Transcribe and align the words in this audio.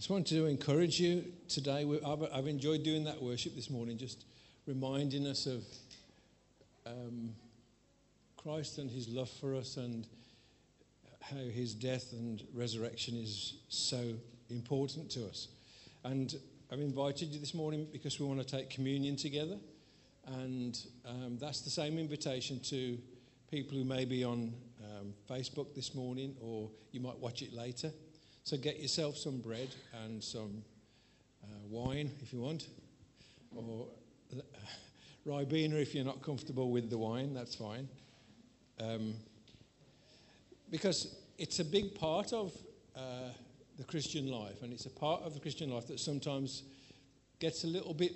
just 0.00 0.08
want 0.08 0.26
to 0.26 0.46
encourage 0.46 0.98
you 0.98 1.26
today. 1.46 1.86
I've, 2.06 2.22
I've 2.32 2.46
enjoyed 2.46 2.82
doing 2.82 3.04
that 3.04 3.22
worship 3.22 3.54
this 3.54 3.68
morning, 3.68 3.98
just 3.98 4.24
reminding 4.66 5.26
us 5.26 5.44
of 5.44 5.62
um, 6.86 7.34
Christ 8.38 8.78
and 8.78 8.90
his 8.90 9.08
love 9.08 9.28
for 9.28 9.54
us 9.54 9.76
and 9.76 10.06
how 11.20 11.36
his 11.36 11.74
death 11.74 12.12
and 12.12 12.42
resurrection 12.54 13.14
is 13.14 13.58
so 13.68 14.14
important 14.48 15.10
to 15.10 15.26
us. 15.26 15.48
And 16.02 16.34
I've 16.72 16.80
invited 16.80 17.28
you 17.28 17.38
this 17.38 17.52
morning 17.52 17.86
because 17.92 18.18
we 18.18 18.24
want 18.24 18.40
to 18.40 18.56
take 18.56 18.70
communion 18.70 19.16
together. 19.16 19.58
And 20.26 20.78
um, 21.04 21.36
that's 21.38 21.60
the 21.60 21.68
same 21.68 21.98
invitation 21.98 22.58
to 22.70 22.96
people 23.50 23.76
who 23.76 23.84
may 23.84 24.06
be 24.06 24.24
on 24.24 24.54
um, 24.82 25.12
Facebook 25.28 25.74
this 25.74 25.94
morning 25.94 26.36
or 26.40 26.70
you 26.90 27.00
might 27.00 27.18
watch 27.18 27.42
it 27.42 27.52
later. 27.52 27.92
So 28.44 28.56
get 28.56 28.80
yourself 28.80 29.16
some 29.16 29.38
bread 29.38 29.68
and 30.04 30.22
some 30.22 30.62
uh, 31.44 31.46
wine 31.68 32.10
if 32.22 32.32
you 32.32 32.40
want, 32.40 32.66
or 33.54 33.86
uh, 34.36 34.40
Ribena 35.26 35.80
if 35.80 35.94
you're 35.94 36.04
not 36.04 36.22
comfortable 36.22 36.70
with 36.70 36.90
the 36.90 36.98
wine, 36.98 37.34
that's 37.34 37.54
fine. 37.54 37.88
Um, 38.80 39.14
because 40.70 41.16
it's 41.38 41.58
a 41.58 41.64
big 41.64 41.94
part 41.94 42.32
of 42.32 42.52
uh, 42.96 43.30
the 43.76 43.84
Christian 43.84 44.30
life, 44.30 44.62
and 44.62 44.72
it's 44.72 44.86
a 44.86 44.90
part 44.90 45.22
of 45.22 45.34
the 45.34 45.40
Christian 45.40 45.70
life 45.70 45.86
that 45.88 46.00
sometimes 46.00 46.62
gets 47.38 47.64
a 47.64 47.66
little 47.66 47.94
bit 47.94 48.12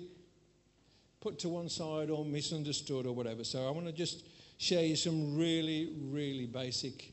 put 1.19 1.39
to 1.39 1.49
one 1.49 1.69
side 1.69 2.09
or 2.09 2.23
misunderstood 2.23 3.05
or 3.07 3.13
whatever. 3.13 3.43
So 3.43 3.67
I 3.67 3.71
want 3.71 3.87
to 3.87 3.91
just 3.91 4.25
share 4.57 4.83
you 4.83 4.95
some 4.95 5.35
really, 5.35 5.93
really 5.99 6.45
basic 6.45 7.11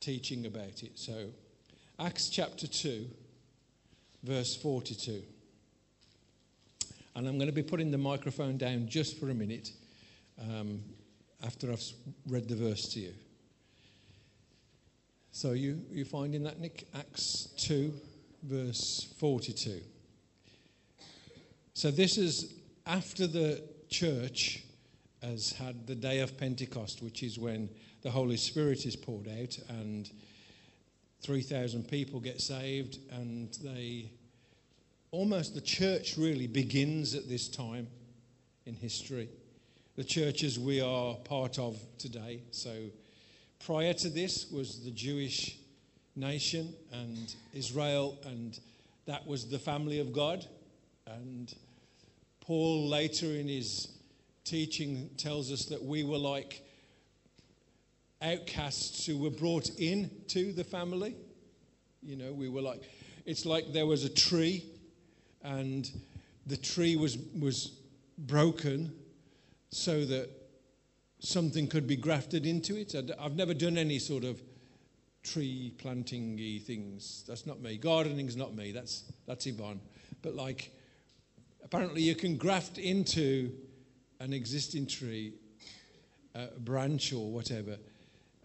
teaching 0.00 0.46
about 0.46 0.82
it. 0.82 0.92
So, 0.96 1.28
Acts 2.00 2.28
chapter 2.28 2.66
2, 2.66 3.06
verse 4.24 4.56
42. 4.56 5.22
And 7.14 7.28
I'm 7.28 7.36
going 7.38 7.46
to 7.46 7.52
be 7.52 7.62
putting 7.62 7.92
the 7.92 7.98
microphone 7.98 8.56
down 8.56 8.88
just 8.88 9.20
for 9.20 9.30
a 9.30 9.34
minute 9.34 9.70
um, 10.40 10.82
after 11.44 11.70
I've 11.70 11.84
read 12.28 12.48
the 12.48 12.56
verse 12.56 12.88
to 12.94 13.00
you. 13.00 13.14
So 15.30 15.52
you, 15.52 15.80
you 15.92 16.04
finding 16.04 16.42
that, 16.42 16.58
Nick? 16.58 16.88
Acts 16.96 17.50
2, 17.58 17.92
verse 18.42 19.14
42. 19.18 19.80
So 21.74 21.92
this 21.92 22.18
is 22.18 22.54
after 22.86 23.28
the 23.28 23.62
church 23.88 24.64
has 25.22 25.52
had 25.52 25.86
the 25.86 25.94
day 25.94 26.20
of 26.20 26.36
Pentecost, 26.36 27.02
which 27.02 27.22
is 27.22 27.38
when 27.38 27.68
the 28.02 28.10
Holy 28.10 28.36
Spirit 28.36 28.84
is 28.84 28.96
poured 28.96 29.28
out 29.28 29.56
and 29.68 30.10
3,000 31.24 31.88
people 31.88 32.20
get 32.20 32.40
saved 32.40 32.98
and 33.10 33.56
they 33.62 34.10
almost 35.10 35.54
the 35.54 35.60
church 35.60 36.18
really 36.18 36.46
begins 36.46 37.14
at 37.14 37.28
this 37.28 37.48
time 37.48 37.86
in 38.66 38.74
history. 38.74 39.28
The 39.96 40.04
churches 40.04 40.58
we 40.58 40.82
are 40.82 41.14
part 41.14 41.58
of 41.58 41.78
today. 41.98 42.42
So 42.50 42.74
prior 43.64 43.94
to 43.94 44.10
this 44.10 44.50
was 44.50 44.84
the 44.84 44.90
Jewish 44.90 45.56
nation 46.14 46.74
and 46.92 47.34
Israel, 47.54 48.18
and 48.26 48.58
that 49.06 49.26
was 49.26 49.48
the 49.48 49.58
family 49.58 50.00
of 50.00 50.12
God. 50.12 50.44
And 51.06 51.54
Paul 52.40 52.88
later 52.88 53.26
in 53.26 53.48
his 53.48 53.88
teaching 54.44 55.08
tells 55.16 55.50
us 55.50 55.64
that 55.66 55.82
we 55.82 56.04
were 56.04 56.18
like 56.18 56.63
outcasts 58.22 59.06
who 59.06 59.18
were 59.18 59.30
brought 59.30 59.68
into 59.78 60.52
the 60.52 60.64
family. 60.64 61.16
You 62.02 62.16
know, 62.16 62.32
we 62.32 62.48
were 62.48 62.62
like, 62.62 62.82
it's 63.26 63.46
like 63.46 63.72
there 63.72 63.86
was 63.86 64.04
a 64.04 64.08
tree 64.08 64.64
and 65.42 65.90
the 66.46 66.56
tree 66.56 66.96
was, 66.96 67.18
was 67.38 67.72
broken 68.18 68.92
so 69.70 70.04
that 70.04 70.28
something 71.20 71.66
could 71.66 71.86
be 71.86 71.96
grafted 71.96 72.46
into 72.46 72.76
it. 72.76 72.94
I've 73.18 73.36
never 73.36 73.54
done 73.54 73.78
any 73.78 73.98
sort 73.98 74.24
of 74.24 74.40
tree 75.22 75.72
planting 75.78 76.36
things. 76.60 77.24
That's 77.26 77.46
not 77.46 77.60
me. 77.60 77.78
Gardening's 77.78 78.36
not 78.36 78.54
me. 78.54 78.72
That's, 78.72 79.04
that's 79.26 79.46
Yvonne. 79.46 79.80
But 80.22 80.34
like, 80.34 80.70
apparently 81.62 82.02
you 82.02 82.14
can 82.14 82.36
graft 82.36 82.78
into 82.78 83.50
an 84.20 84.32
existing 84.32 84.86
tree, 84.86 85.32
a 86.34 86.46
branch 86.58 87.12
or 87.12 87.30
whatever, 87.30 87.78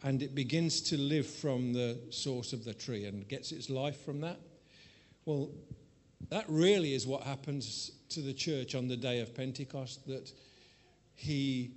and 0.04 0.22
it 0.22 0.34
begins 0.34 0.82
to 0.82 0.98
live 0.98 1.28
from 1.28 1.74
the 1.74 1.98
source 2.10 2.54
of 2.54 2.64
the 2.64 2.74
tree 2.74 3.06
and 3.06 3.28
gets 3.28 3.52
its 3.52 3.70
life 3.70 4.04
from 4.04 4.22
that. 4.22 4.40
Well, 5.26 5.50
that 6.30 6.46
really 6.48 6.94
is 6.94 7.06
what 7.06 7.24
happens 7.24 7.92
to 8.10 8.22
the 8.22 8.34
church 8.34 8.76
on 8.76 8.88
the 8.88 8.98
day 8.98 9.22
of 9.22 9.36
Pentecost 9.36 10.06
that 10.08 10.32
he, 11.16 11.72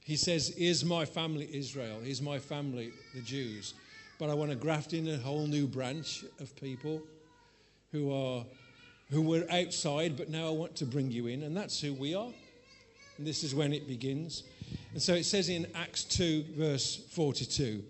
he 0.00 0.16
says, 0.16 0.50
Is 0.50 0.84
my 0.84 1.04
family 1.04 1.48
Israel? 1.52 2.00
Is 2.04 2.20
my 2.20 2.38
family 2.38 2.92
the 3.14 3.20
Jews? 3.20 3.74
But 4.18 4.30
I 4.30 4.34
want 4.34 4.50
to 4.50 4.56
graft 4.56 4.92
in 4.92 5.08
a 5.08 5.16
whole 5.16 5.46
new 5.46 5.66
branch 5.66 6.24
of 6.40 6.54
people 6.56 7.02
who 7.92 8.12
are 8.12 8.44
who 9.10 9.22
were 9.22 9.44
outside, 9.50 10.16
but 10.16 10.30
now 10.30 10.48
I 10.48 10.50
want 10.50 10.74
to 10.76 10.86
bring 10.86 11.10
you 11.10 11.26
in, 11.26 11.42
and 11.42 11.56
that's 11.56 11.80
who 11.80 11.92
we 11.92 12.14
are. 12.14 12.32
And 13.16 13.26
this 13.26 13.44
is 13.44 13.54
when 13.54 13.72
it 13.72 13.86
begins. 13.86 14.42
And 14.94 15.02
so 15.02 15.12
it 15.14 15.24
says 15.24 15.48
in 15.48 15.66
Acts 15.74 16.04
2, 16.04 16.44
verse 16.56 16.96
42 17.10 17.82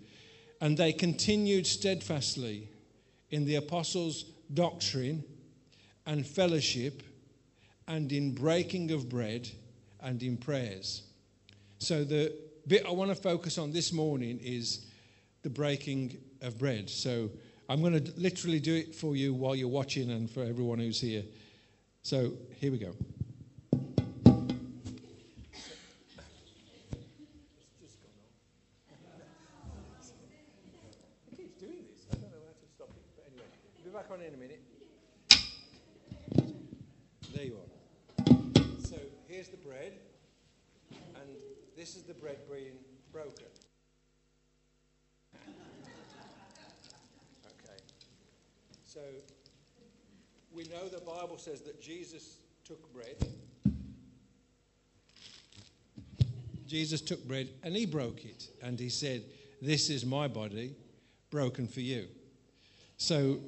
And 0.62 0.76
they 0.76 0.90
continued 0.92 1.66
steadfastly 1.66 2.70
in 3.30 3.44
the 3.44 3.56
apostles' 3.56 4.24
doctrine 4.54 5.22
and 6.06 6.26
fellowship 6.26 7.02
and 7.86 8.10
in 8.10 8.34
breaking 8.34 8.90
of 8.90 9.10
bread 9.10 9.50
and 10.00 10.22
in 10.22 10.38
prayers. 10.38 11.02
So, 11.78 12.04
the 12.04 12.34
bit 12.66 12.86
I 12.86 12.90
want 12.90 13.10
to 13.10 13.14
focus 13.14 13.58
on 13.58 13.70
this 13.70 13.92
morning 13.92 14.40
is 14.42 14.86
the 15.42 15.50
breaking 15.50 16.16
of 16.40 16.58
bread. 16.58 16.88
So, 16.88 17.30
I'm 17.68 17.82
going 17.82 18.02
to 18.02 18.12
literally 18.18 18.60
do 18.60 18.74
it 18.74 18.94
for 18.94 19.14
you 19.14 19.34
while 19.34 19.54
you're 19.54 19.68
watching 19.68 20.10
and 20.10 20.30
for 20.30 20.42
everyone 20.42 20.78
who's 20.78 21.00
here. 21.00 21.24
So, 22.02 22.32
here 22.58 22.72
we 22.72 22.78
go. 22.78 22.94
Jesus 51.84 52.38
took 52.64 52.90
bread. 52.94 53.28
Jesus 56.66 57.02
took 57.02 57.22
bread 57.28 57.50
and 57.62 57.76
he 57.76 57.84
broke 57.84 58.24
it, 58.24 58.48
and 58.62 58.80
he 58.80 58.88
said, 58.88 59.22
This 59.60 59.90
is 59.90 60.06
my 60.06 60.26
body 60.26 60.74
broken 61.28 61.68
for 61.68 61.80
you. 61.80 62.06
So 62.96 63.38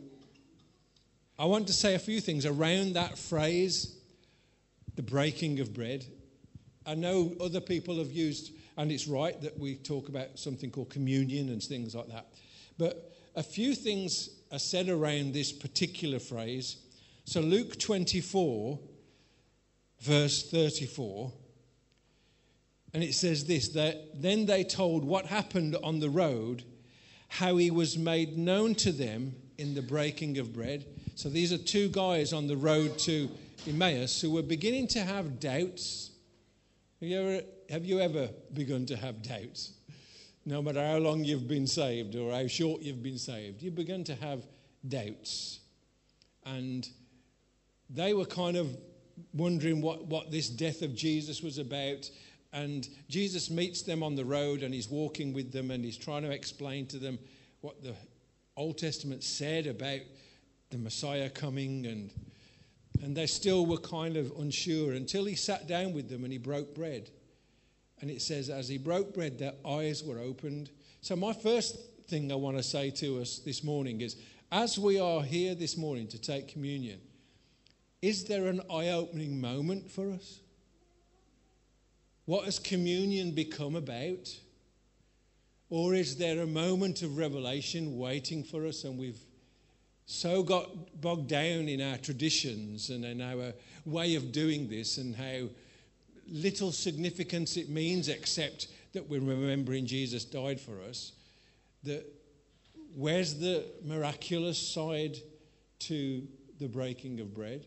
I 1.38 1.47
want 1.47 1.66
to 1.69 1.72
say 1.72 1.94
a 1.94 1.98
few 1.98 2.20
things 2.20 2.44
around 2.44 2.92
that 2.92 3.16
phrase, 3.16 3.97
the 4.97 5.03
breaking 5.03 5.60
of 5.60 5.72
bread. 5.72 6.04
I 6.84 6.94
know 6.94 7.34
other 7.41 7.60
people 7.62 7.97
have 8.00 8.12
used, 8.12 8.53
and 8.76 8.92
it's 8.92 9.06
right 9.06 9.41
that 9.41 9.58
we 9.58 9.76
talk 9.76 10.10
about 10.10 10.38
something 10.38 10.70
called 10.70 10.91
communion 10.91 11.48
and 11.48 11.62
things 11.62 11.94
like 11.94 12.08
that. 12.08 12.26
But 12.76 13.16
a 13.34 13.42
few 13.42 13.74
things 13.74 14.28
are 14.53 14.58
said 14.58 14.91
around 14.91 15.32
this 15.32 15.53
particular 15.53 16.18
phrase. 16.18 16.77
So, 17.27 17.41
Luke 17.41 17.78
24, 17.78 18.78
verse 20.01 20.51
34, 20.51 21.33
and 22.95 23.05
it 23.05 23.13
says 23.13 23.45
this 23.45 23.69
that 23.69 24.23
then 24.23 24.47
they 24.47 24.65
told 24.65 25.05
what 25.05 25.27
happened 25.27 25.77
on 25.84 26.01
the 26.01 26.09
road, 26.09 26.65
how 27.28 27.59
he 27.59 27.71
was 27.71 27.99
made 27.99 28.39
known 28.39 28.75
to 28.77 28.91
them 28.91 29.34
in 29.59 29.75
the 29.75 29.83
breaking 29.83 30.39
of 30.39 30.55
bread 30.55 30.87
so 31.17 31.31
these 31.31 31.51
are 31.51 31.57
two 31.57 31.89
guys 31.89 32.34
on 32.34 32.47
the 32.47 32.59
road 32.59 32.99
to 33.01 33.31
Emmaus 33.67 34.21
who 34.21 34.33
were 34.33 34.43
beginning 34.43 34.87
to 34.89 35.01
have 35.01 35.41
doubts. 35.41 36.11
Have 37.01 37.09
you 37.09 37.19
ever, 37.19 37.47
have 37.71 37.87
you 37.87 38.01
ever 38.01 38.28
begun 38.53 38.84
to 38.84 38.97
have 38.99 39.23
doubts? 39.23 39.73
No 40.45 40.61
matter 40.61 40.87
how 40.87 40.99
long 40.99 41.25
you've 41.25 41.49
been 41.49 41.67
saved 41.67 42.17
or 42.17 42.33
how 42.33 42.47
short 42.49 42.83
you've 42.83 43.03
been 43.03 43.17
saved, 43.17 43.63
you 43.63 43.71
begin 43.71 44.05
to 44.05 44.15
have 44.17 44.45
doubts. 44.87 45.61
And 46.45 46.87
they 47.91 48.15
were 48.15 48.27
kind 48.27 48.56
of 48.56 48.77
wondering 49.33 49.80
what, 49.80 50.06
what 50.06 50.30
this 50.30 50.48
death 50.48 50.83
of 50.83 50.94
Jesus 50.94 51.42
was 51.42 51.59
about. 51.59 52.10
And 52.53 52.88
Jesus 53.09 53.50
meets 53.50 53.83
them 53.83 54.03
on 54.03 54.15
the 54.15 54.24
road 54.24 54.62
and 54.62 54.72
he's 54.72 54.88
walking 54.88 55.33
with 55.33 55.53
them 55.53 55.71
and 55.71 55.84
he's 55.84 55.98
trying 55.98 56.22
to 56.22 56.30
explain 56.30 56.86
to 56.86 56.98
them 56.98 57.18
what 57.60 57.83
the 57.83 57.94
Old 58.56 58.78
Testament 58.78 59.22
said 59.22 59.66
about 59.66 60.00
the 60.71 60.78
Messiah 60.78 61.28
coming, 61.28 61.86
and, 61.86 62.10
and 63.03 63.16
they 63.16 63.27
still 63.27 63.66
were 63.66 63.78
kind 63.78 64.16
of 64.16 64.32
unsure 64.39 64.94
until 64.94 65.24
he 65.24 65.34
sat 65.34 65.68
down 65.68 65.92
with 65.92 66.09
them 66.09 66.24
and 66.24 66.32
he 66.32 66.39
broke 66.39 66.74
bread. 66.74 67.10
And 68.00 68.10
it 68.10 68.21
says, 68.21 68.50
as 68.50 68.68
he 68.68 68.78
broke 68.78 69.15
bread, 69.15 69.39
their 69.39 69.54
eyes 69.66 70.03
were 70.03 70.18
opened. 70.18 70.71
So, 71.00 71.16
my 71.16 71.32
first 71.32 71.78
thing 72.09 72.30
I 72.30 72.34
want 72.34 72.56
to 72.56 72.62
say 72.62 72.91
to 72.91 73.21
us 73.21 73.39
this 73.39 73.65
morning 73.65 74.00
is 74.00 74.16
as 74.53 74.78
we 74.78 75.00
are 75.00 75.22
here 75.22 75.54
this 75.54 75.77
morning 75.77 76.06
to 76.09 76.21
take 76.21 76.48
communion, 76.48 77.00
is 78.06 78.22
there 78.22 78.47
an 78.47 78.60
eye 78.70 78.91
opening 78.91 79.41
moment 79.41 79.91
for 79.91 80.12
us? 80.12 80.38
What 82.24 82.44
has 82.44 82.60
communion 82.60 83.32
become 83.32 83.74
about? 83.74 84.32
Or 85.70 85.92
is 85.92 86.16
there 86.16 86.41
a 86.41 86.47
moment 86.47 87.03
of 87.03 87.18
revelation 87.18 87.98
waiting 87.98 88.44
for 88.44 88.64
us 88.64 88.84
and 88.84 88.97
we've 88.97 89.18
so 90.06 90.44
got 90.44 91.00
bogged 91.00 91.26
down 91.26 91.68
in 91.68 91.80
our 91.80 91.97
traditions 91.97 92.91
and 92.91 93.04
in 93.04 93.20
our 93.20 93.53
way 93.84 94.14
of 94.14 94.30
doing 94.30 94.68
this 94.68 94.98
and 94.98 95.16
how 95.16 95.48
little 96.28 96.70
significance 96.70 97.56
it 97.56 97.68
means 97.68 98.08
except 98.08 98.68
that 98.92 99.08
we're 99.08 99.18
remembering 99.18 99.84
Jesus 99.84 100.24
died 100.24 100.60
for 100.60 100.80
us 100.88 101.10
that 101.82 102.06
where's 102.94 103.34
the 103.34 103.64
miraculous 103.82 104.58
side 104.58 105.16
to 105.80 106.22
the 106.60 106.68
breaking 106.68 107.18
of 107.18 107.34
bread 107.34 107.66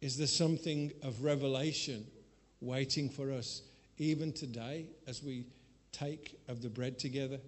is 0.00 0.16
there 0.16 0.26
something 0.26 0.92
of 1.02 1.24
revelation 1.24 2.06
waiting 2.60 3.08
for 3.08 3.32
us 3.32 3.62
even 3.98 4.32
today 4.32 4.86
as 5.06 5.22
we 5.22 5.46
take 5.92 6.38
of 6.48 6.62
the 6.62 6.68
bread 6.68 6.98
together? 6.98 7.38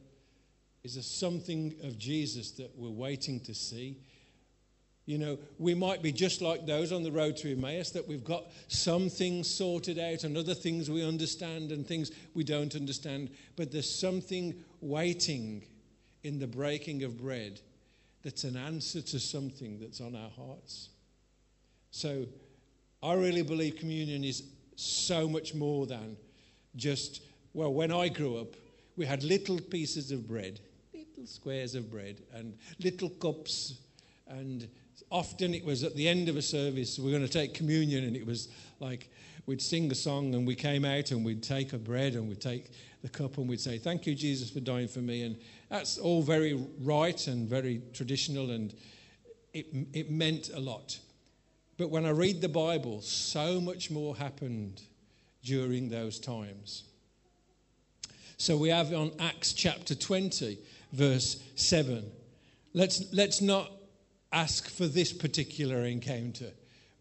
Is 0.84 0.94
there 0.94 1.02
something 1.02 1.74
of 1.84 1.98
Jesus 1.98 2.52
that 2.52 2.70
we're 2.76 2.90
waiting 2.90 3.40
to 3.40 3.54
see? 3.54 3.98
You 5.04 5.18
know, 5.18 5.38
we 5.58 5.74
might 5.74 6.02
be 6.02 6.12
just 6.12 6.42
like 6.42 6.66
those 6.66 6.92
on 6.92 7.02
the 7.02 7.10
road 7.10 7.36
to 7.38 7.52
Emmaus, 7.52 7.90
that 7.92 8.06
we've 8.06 8.24
got 8.24 8.44
some 8.68 9.08
things 9.08 9.48
sorted 9.48 9.98
out 9.98 10.24
and 10.24 10.36
other 10.36 10.54
things 10.54 10.90
we 10.90 11.02
understand 11.02 11.72
and 11.72 11.86
things 11.86 12.10
we 12.34 12.44
don't 12.44 12.74
understand, 12.74 13.30
but 13.56 13.72
there's 13.72 13.90
something 13.90 14.54
waiting 14.80 15.64
in 16.24 16.38
the 16.38 16.46
breaking 16.46 17.04
of 17.04 17.18
bread 17.18 17.60
that's 18.22 18.44
an 18.44 18.56
answer 18.56 19.00
to 19.00 19.18
something 19.18 19.78
that's 19.80 20.00
on 20.00 20.14
our 20.14 20.30
hearts. 20.30 20.90
So 21.90 22.26
I 23.02 23.14
really 23.14 23.42
believe 23.42 23.76
communion 23.76 24.24
is 24.24 24.42
so 24.76 25.28
much 25.28 25.54
more 25.54 25.86
than 25.86 26.16
just, 26.76 27.22
well, 27.54 27.72
when 27.72 27.92
I 27.92 28.08
grew 28.08 28.38
up, 28.38 28.54
we 28.96 29.06
had 29.06 29.22
little 29.22 29.60
pieces 29.60 30.10
of 30.10 30.26
bread, 30.26 30.60
little 30.92 31.26
squares 31.26 31.74
of 31.74 31.90
bread, 31.90 32.22
and 32.34 32.56
little 32.80 33.10
cups. 33.10 33.74
And 34.26 34.68
often 35.10 35.54
it 35.54 35.64
was 35.64 35.84
at 35.84 35.94
the 35.94 36.08
end 36.08 36.28
of 36.28 36.36
a 36.36 36.42
service, 36.42 36.98
we 36.98 37.04
we're 37.04 37.18
going 37.18 37.26
to 37.26 37.32
take 37.32 37.54
communion, 37.54 38.04
and 38.04 38.16
it 38.16 38.26
was 38.26 38.48
like 38.80 39.10
we'd 39.46 39.62
sing 39.62 39.90
a 39.90 39.94
song, 39.94 40.34
and 40.34 40.46
we 40.46 40.54
came 40.54 40.84
out 40.84 41.10
and 41.10 41.24
we'd 41.24 41.42
take 41.42 41.72
a 41.72 41.78
bread 41.78 42.14
and 42.14 42.28
we'd 42.28 42.40
take 42.40 42.70
the 43.02 43.08
cup 43.08 43.38
and 43.38 43.48
we'd 43.48 43.60
say, 43.60 43.78
Thank 43.78 44.06
you, 44.06 44.14
Jesus, 44.14 44.50
for 44.50 44.60
dying 44.60 44.88
for 44.88 44.98
me. 44.98 45.22
And 45.22 45.36
that's 45.68 45.98
all 45.98 46.22
very 46.22 46.54
right 46.80 47.26
and 47.28 47.48
very 47.48 47.82
traditional, 47.92 48.50
and 48.50 48.74
it, 49.52 49.66
it 49.92 50.10
meant 50.10 50.50
a 50.54 50.60
lot. 50.60 50.98
But 51.78 51.90
when 51.90 52.04
I 52.04 52.10
read 52.10 52.40
the 52.40 52.48
Bible, 52.48 53.00
so 53.00 53.60
much 53.60 53.88
more 53.88 54.16
happened 54.16 54.82
during 55.44 55.88
those 55.88 56.18
times. 56.18 56.82
So 58.36 58.56
we 58.56 58.68
have 58.68 58.92
on 58.92 59.12
Acts 59.20 59.52
chapter 59.52 59.94
20, 59.94 60.58
verse 60.92 61.40
7. 61.54 62.04
Let's, 62.74 63.12
let's 63.12 63.40
not 63.40 63.70
ask 64.32 64.68
for 64.68 64.86
this 64.86 65.12
particular 65.12 65.84
encounter 65.84 66.50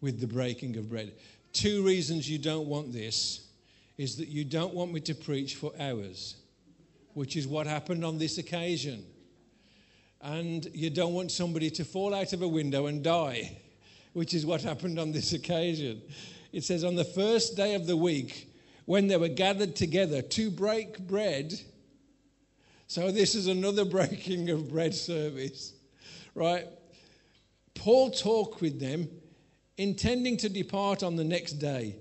with 0.00 0.20
the 0.20 0.28
breaking 0.28 0.76
of 0.76 0.88
bread. 0.88 1.12
Two 1.52 1.84
reasons 1.84 2.30
you 2.30 2.38
don't 2.38 2.68
want 2.68 2.92
this 2.92 3.48
is 3.96 4.16
that 4.16 4.28
you 4.28 4.44
don't 4.44 4.74
want 4.74 4.92
me 4.92 5.00
to 5.00 5.14
preach 5.14 5.56
for 5.56 5.72
hours, 5.80 6.36
which 7.14 7.36
is 7.36 7.48
what 7.48 7.66
happened 7.66 8.04
on 8.04 8.16
this 8.16 8.38
occasion. 8.38 9.04
And 10.22 10.66
you 10.72 10.88
don't 10.88 11.14
want 11.14 11.32
somebody 11.32 11.68
to 11.70 11.84
fall 11.84 12.14
out 12.14 12.32
of 12.32 12.42
a 12.42 12.48
window 12.48 12.86
and 12.86 13.02
die 13.02 13.56
which 14.12 14.34
is 14.34 14.46
what 14.46 14.62
happened 14.70 14.98
on 14.98 15.12
this 15.12 15.32
occasion. 15.32 16.02
It 16.52 16.64
says, 16.64 16.84
On 16.84 16.94
the 16.94 17.04
first 17.04 17.56
day 17.56 17.74
of 17.74 17.86
the 17.86 17.96
week, 17.96 18.48
when 18.84 19.06
they 19.06 19.16
were 19.16 19.28
gathered 19.28 19.76
together 19.76 20.22
to 20.22 20.50
break 20.50 20.98
bread, 20.98 21.52
so 22.86 23.10
this 23.10 23.34
is 23.34 23.46
another 23.46 23.84
breaking 23.96 24.48
of 24.50 24.70
bread 24.70 24.94
service, 24.94 25.74
right? 26.34 26.66
Paul 27.74 28.10
talked 28.10 28.60
with 28.60 28.80
them, 28.80 29.08
intending 29.76 30.36
to 30.38 30.48
depart 30.48 31.02
on 31.02 31.16
the 31.16 31.24
next 31.24 31.54
day. 31.54 31.96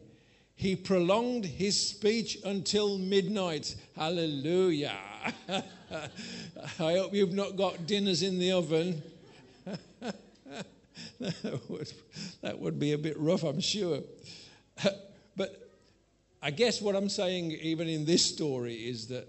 He 0.55 0.75
prolonged 0.75 1.45
his 1.45 1.79
speech 1.79 2.39
until 2.43 2.97
midnight. 2.97 3.75
Hallelujah. 3.95 4.95
I 5.49 5.61
hope 6.79 7.13
you've 7.13 7.33
not 7.33 7.55
got 7.55 7.85
dinners 7.85 8.23
in 8.23 8.39
the 8.39 8.53
oven. 8.53 9.03
that, 11.19 11.61
would, 11.69 11.91
that 12.41 12.59
would 12.59 12.79
be 12.79 12.93
a 12.93 12.97
bit 12.97 13.17
rough, 13.19 13.43
I'm 13.43 13.59
sure. 13.59 13.99
but 15.35 15.71
I 16.41 16.51
guess 16.51 16.81
what 16.81 16.95
I'm 16.95 17.09
saying, 17.09 17.51
even 17.51 17.87
in 17.87 18.05
this 18.05 18.25
story, 18.25 18.75
is 18.75 19.07
that, 19.07 19.27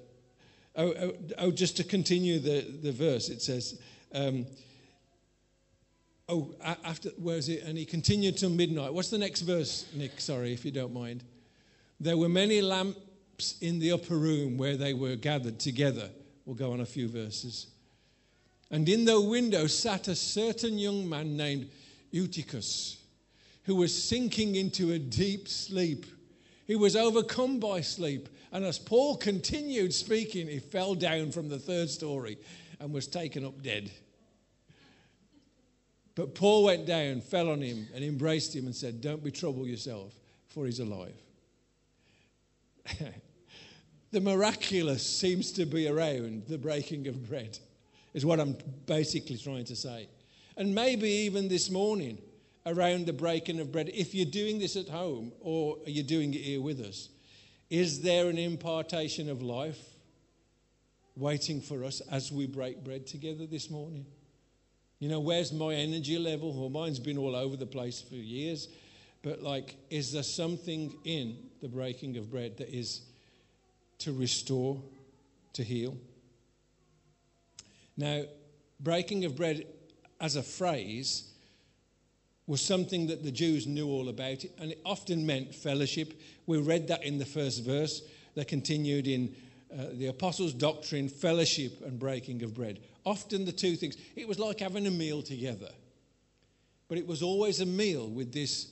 oh, 0.76 0.94
oh, 1.00 1.12
oh 1.38 1.50
just 1.50 1.76
to 1.78 1.84
continue 1.84 2.38
the, 2.38 2.60
the 2.82 2.92
verse, 2.92 3.28
it 3.28 3.42
says, 3.42 3.80
um, 4.14 4.46
oh, 6.28 6.54
after, 6.84 7.10
where 7.10 7.36
is 7.36 7.48
it? 7.48 7.62
And 7.64 7.78
he 7.78 7.84
continued 7.84 8.36
till 8.36 8.50
midnight. 8.50 8.92
What's 8.92 9.10
the 9.10 9.18
next 9.18 9.42
verse, 9.42 9.86
Nick? 9.94 10.20
Sorry, 10.20 10.52
if 10.52 10.64
you 10.64 10.70
don't 10.70 10.92
mind. 10.92 11.24
There 12.00 12.16
were 12.16 12.28
many 12.28 12.60
lamps 12.60 13.56
in 13.60 13.78
the 13.78 13.92
upper 13.92 14.16
room 14.16 14.56
where 14.56 14.76
they 14.76 14.94
were 14.94 15.16
gathered 15.16 15.58
together. 15.58 16.10
We'll 16.44 16.56
go 16.56 16.72
on 16.72 16.80
a 16.80 16.86
few 16.86 17.08
verses. 17.08 17.66
And 18.70 18.88
in 18.88 19.04
the 19.04 19.20
window 19.20 19.66
sat 19.66 20.08
a 20.08 20.14
certain 20.14 20.78
young 20.78 21.08
man 21.08 21.36
named 21.36 21.70
Eutychus, 22.10 22.98
who 23.64 23.76
was 23.76 24.02
sinking 24.02 24.56
into 24.56 24.92
a 24.92 24.98
deep 24.98 25.48
sleep. 25.48 26.06
He 26.66 26.76
was 26.76 26.96
overcome 26.96 27.60
by 27.60 27.80
sleep. 27.80 28.28
And 28.52 28.64
as 28.64 28.78
Paul 28.78 29.16
continued 29.16 29.94
speaking, 29.94 30.48
he 30.48 30.58
fell 30.58 30.94
down 30.94 31.32
from 31.32 31.48
the 31.48 31.58
third 31.58 31.88
story 31.88 32.38
and 32.80 32.92
was 32.92 33.06
taken 33.06 33.44
up 33.44 33.62
dead. 33.62 33.90
But 36.14 36.34
Paul 36.34 36.64
went 36.64 36.84
down, 36.84 37.20
fell 37.20 37.50
on 37.50 37.62
him, 37.62 37.86
and 37.94 38.04
embraced 38.04 38.54
him 38.54 38.66
and 38.66 38.74
said, 38.74 39.00
Don't 39.00 39.22
be 39.22 39.30
troubled 39.30 39.68
yourself, 39.68 40.12
for 40.48 40.66
he's 40.66 40.80
alive. 40.80 41.14
the 44.10 44.20
miraculous 44.20 45.06
seems 45.06 45.52
to 45.52 45.64
be 45.64 45.86
around 45.88 46.44
the 46.48 46.58
breaking 46.58 47.06
of 47.06 47.28
bread 47.28 47.58
is 48.18 48.26
what 48.26 48.40
I'm 48.40 48.56
basically 48.86 49.36
trying 49.36 49.64
to 49.66 49.76
say. 49.76 50.08
And 50.56 50.74
maybe 50.74 51.08
even 51.08 51.46
this 51.46 51.70
morning 51.70 52.18
around 52.66 53.06
the 53.06 53.12
breaking 53.12 53.60
of 53.60 53.70
bread, 53.70 53.88
if 53.94 54.12
you're 54.12 54.26
doing 54.26 54.58
this 54.58 54.74
at 54.74 54.88
home 54.88 55.30
or 55.40 55.76
you're 55.86 56.02
doing 56.02 56.34
it 56.34 56.40
here 56.40 56.60
with 56.60 56.80
us, 56.80 57.10
is 57.70 58.02
there 58.02 58.28
an 58.28 58.36
impartation 58.36 59.30
of 59.30 59.40
life 59.40 59.78
waiting 61.14 61.60
for 61.60 61.84
us 61.84 62.00
as 62.10 62.32
we 62.32 62.48
break 62.48 62.82
bread 62.82 63.06
together 63.06 63.46
this 63.46 63.70
morning? 63.70 64.04
You 64.98 65.08
know, 65.08 65.20
where's 65.20 65.52
my 65.52 65.74
energy 65.74 66.18
level? 66.18 66.52
Well, 66.52 66.70
mine's 66.70 66.98
been 66.98 67.18
all 67.18 67.36
over 67.36 67.56
the 67.56 67.66
place 67.66 68.00
for 68.02 68.16
years. 68.16 68.66
But, 69.22 69.44
like, 69.44 69.76
is 69.90 70.10
there 70.10 70.24
something 70.24 70.92
in 71.04 71.36
the 71.60 71.68
breaking 71.68 72.16
of 72.16 72.32
bread 72.32 72.56
that 72.56 72.68
is 72.68 73.02
to 73.98 74.12
restore, 74.12 74.82
to 75.52 75.62
heal? 75.62 75.96
Now, 77.98 78.22
breaking 78.80 79.24
of 79.24 79.36
bread 79.36 79.66
as 80.20 80.36
a 80.36 80.42
phrase 80.42 81.24
was 82.46 82.62
something 82.62 83.08
that 83.08 83.24
the 83.24 83.32
Jews 83.32 83.66
knew 83.66 83.88
all 83.88 84.08
about, 84.08 84.44
and 84.58 84.70
it 84.70 84.80
often 84.86 85.26
meant 85.26 85.54
fellowship. 85.54 86.18
We 86.46 86.58
read 86.58 86.88
that 86.88 87.04
in 87.04 87.18
the 87.18 87.26
first 87.26 87.62
verse. 87.62 88.00
That 88.34 88.46
continued 88.46 89.08
in 89.08 89.34
uh, 89.72 89.86
the 89.94 90.06
apostles' 90.06 90.54
doctrine, 90.54 91.08
fellowship, 91.08 91.82
and 91.84 91.98
breaking 91.98 92.44
of 92.44 92.54
bread. 92.54 92.78
Often 93.04 93.46
the 93.46 93.52
two 93.52 93.74
things. 93.74 93.96
It 94.14 94.28
was 94.28 94.38
like 94.38 94.60
having 94.60 94.86
a 94.86 94.92
meal 94.92 95.22
together, 95.22 95.70
but 96.88 96.98
it 96.98 97.06
was 97.06 97.20
always 97.20 97.60
a 97.60 97.66
meal 97.66 98.08
with 98.08 98.32
this 98.32 98.70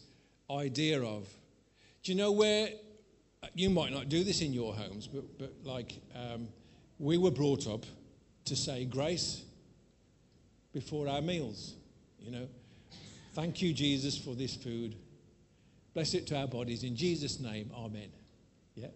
idea 0.49 1.03
of. 1.03 1.29
Do 2.05 2.13
you 2.13 2.17
know 2.17 2.31
where? 2.31 2.69
You 3.55 3.71
might 3.71 3.93
not 3.93 4.09
do 4.09 4.23
this 4.23 4.41
in 4.41 4.53
your 4.53 4.73
homes, 4.73 5.09
but, 5.09 5.37
but 5.37 5.53
like 5.65 6.01
um, 6.15 6.47
we 7.01 7.19
were 7.19 7.33
brought 7.33 7.67
up 7.67 7.85
to 8.47 8.57
say 8.57 8.85
grace 8.85 9.43
before 10.73 11.09
our 11.09 11.21
meals. 11.21 11.75
You 12.21 12.31
know, 12.31 12.49
thank 13.35 13.63
you, 13.63 13.73
Jesus, 13.73 14.19
for 14.19 14.35
this 14.35 14.57
food. 14.57 14.97
Bless 15.95 16.15
it 16.15 16.27
to 16.29 16.37
our 16.37 16.47
bodies. 16.47 16.83
In 16.83 16.97
Jesus' 16.97 17.41
name, 17.41 17.71
amen. 17.75 18.09
Yeah? 18.75 18.89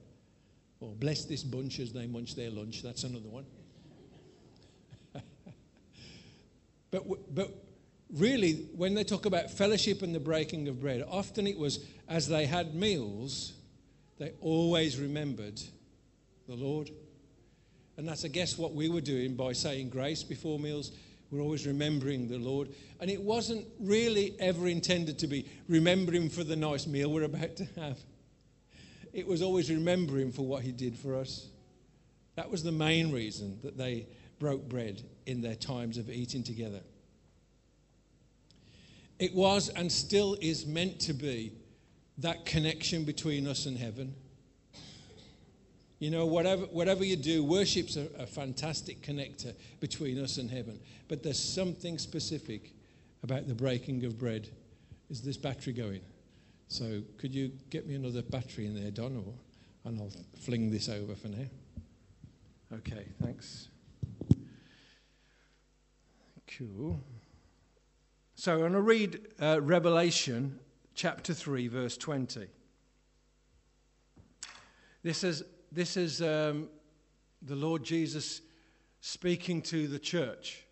Or 0.80 0.92
bless 0.95 1.25
this 1.25 1.42
bunch 1.42 1.78
as 1.80 1.92
they 1.92 2.07
munch 2.07 2.35
their 2.35 2.50
lunch. 2.50 2.83
That's 2.83 3.04
another 3.04 3.28
one. 3.28 3.47
but, 6.90 7.35
but 7.35 7.50
really, 8.12 8.69
when 8.76 8.95
they 8.95 9.04
talk 9.04 9.26
about 9.26 9.50
fellowship 9.50 10.02
and 10.02 10.14
the 10.14 10.21
breaking 10.21 10.69
of 10.69 10.80
bread, 10.80 11.04
often 11.09 11.47
it 11.47 11.59
was 11.59 11.87
as 12.09 12.28
they 12.28 12.47
had 12.47 12.75
meals, 12.75 13.54
they 14.19 14.33
always 14.40 14.99
remembered 14.99 15.61
the 16.47 16.54
Lord. 16.54 16.90
And 18.00 18.09
that's, 18.09 18.25
I 18.25 18.28
guess, 18.28 18.57
what 18.57 18.73
we 18.73 18.88
were 18.88 19.02
doing 19.02 19.35
by 19.35 19.52
saying 19.52 19.90
grace 19.90 20.23
before 20.23 20.59
meals. 20.59 20.92
We're 21.30 21.42
always 21.42 21.66
remembering 21.66 22.28
the 22.28 22.38
Lord. 22.38 22.71
And 22.99 23.11
it 23.11 23.21
wasn't 23.21 23.66
really 23.78 24.35
ever 24.40 24.69
intended 24.69 25.19
to 25.19 25.26
be 25.26 25.47
remembering 25.69 26.30
for 26.30 26.42
the 26.42 26.57
nice 26.57 26.87
meal 26.87 27.12
we're 27.12 27.25
about 27.25 27.57
to 27.57 27.66
have. 27.76 27.99
It 29.12 29.26
was 29.26 29.42
always 29.42 29.71
remembering 29.71 30.33
for 30.33 30.47
what 30.47 30.62
He 30.62 30.73
did 30.73 30.97
for 30.97 31.14
us. 31.14 31.49
That 32.37 32.50
was 32.50 32.62
the 32.62 32.73
main 32.73 33.12
reason 33.12 33.59
that 33.62 33.76
they 33.76 34.07
broke 34.38 34.66
bread 34.66 35.02
in 35.26 35.42
their 35.42 35.54
times 35.54 35.99
of 35.99 36.09
eating 36.09 36.42
together. 36.42 36.80
It 39.19 39.35
was 39.35 39.69
and 39.69 39.92
still 39.92 40.38
is 40.40 40.64
meant 40.64 41.00
to 41.00 41.12
be 41.12 41.52
that 42.16 42.47
connection 42.47 43.04
between 43.04 43.47
us 43.47 43.66
and 43.66 43.76
heaven. 43.76 44.14
You 46.00 46.11
know, 46.11 46.26
whatever, 46.26 46.64
whatever 46.64 47.04
you 47.04 47.14
do, 47.14 47.45
worship's 47.45 47.97
a, 47.97 48.09
a 48.19 48.26
fantastic 48.26 49.02
connector 49.02 49.54
between 49.80 50.19
us 50.19 50.38
and 50.38 50.50
heaven. 50.50 50.80
But 51.09 51.23
there's 51.23 51.38
something 51.38 51.99
specific 51.99 52.73
about 53.23 53.47
the 53.47 53.54
breaking 53.54 54.04
of 54.04 54.19
bread. 54.19 54.49
Is 55.11 55.21
this 55.21 55.37
battery 55.37 55.75
going? 55.75 56.00
So 56.69 57.02
could 57.19 57.35
you 57.35 57.52
get 57.69 57.87
me 57.87 57.97
another 57.97 58.23
battery 58.23 58.66
in 58.66 58.80
there, 58.80 58.90
Don? 58.90 59.16
Or, 59.16 59.35
and 59.85 60.00
I'll 60.00 60.12
fling 60.40 60.71
this 60.71 60.88
over 60.88 61.14
for 61.14 61.28
now. 61.28 61.47
Okay, 62.73 63.07
thanks. 63.23 63.69
Cool. 66.57 66.99
So 68.37 68.54
I'm 68.54 68.61
going 68.61 68.73
to 68.73 68.80
read 68.80 69.21
uh, 69.40 69.61
Revelation 69.61 70.59
chapter 70.95 71.35
3, 71.35 71.69
verse 71.69 71.97
20. 71.99 72.47
This 75.02 75.25
is, 75.25 75.42
this 75.73 75.97
is 75.97 76.21
um, 76.21 76.69
the 77.43 77.57
Lord 77.57 77.85
Jesus 77.85 78.43
speaking 79.00 79.62
to 79.62 79.87
the 79.87 79.99
church. 79.99 80.65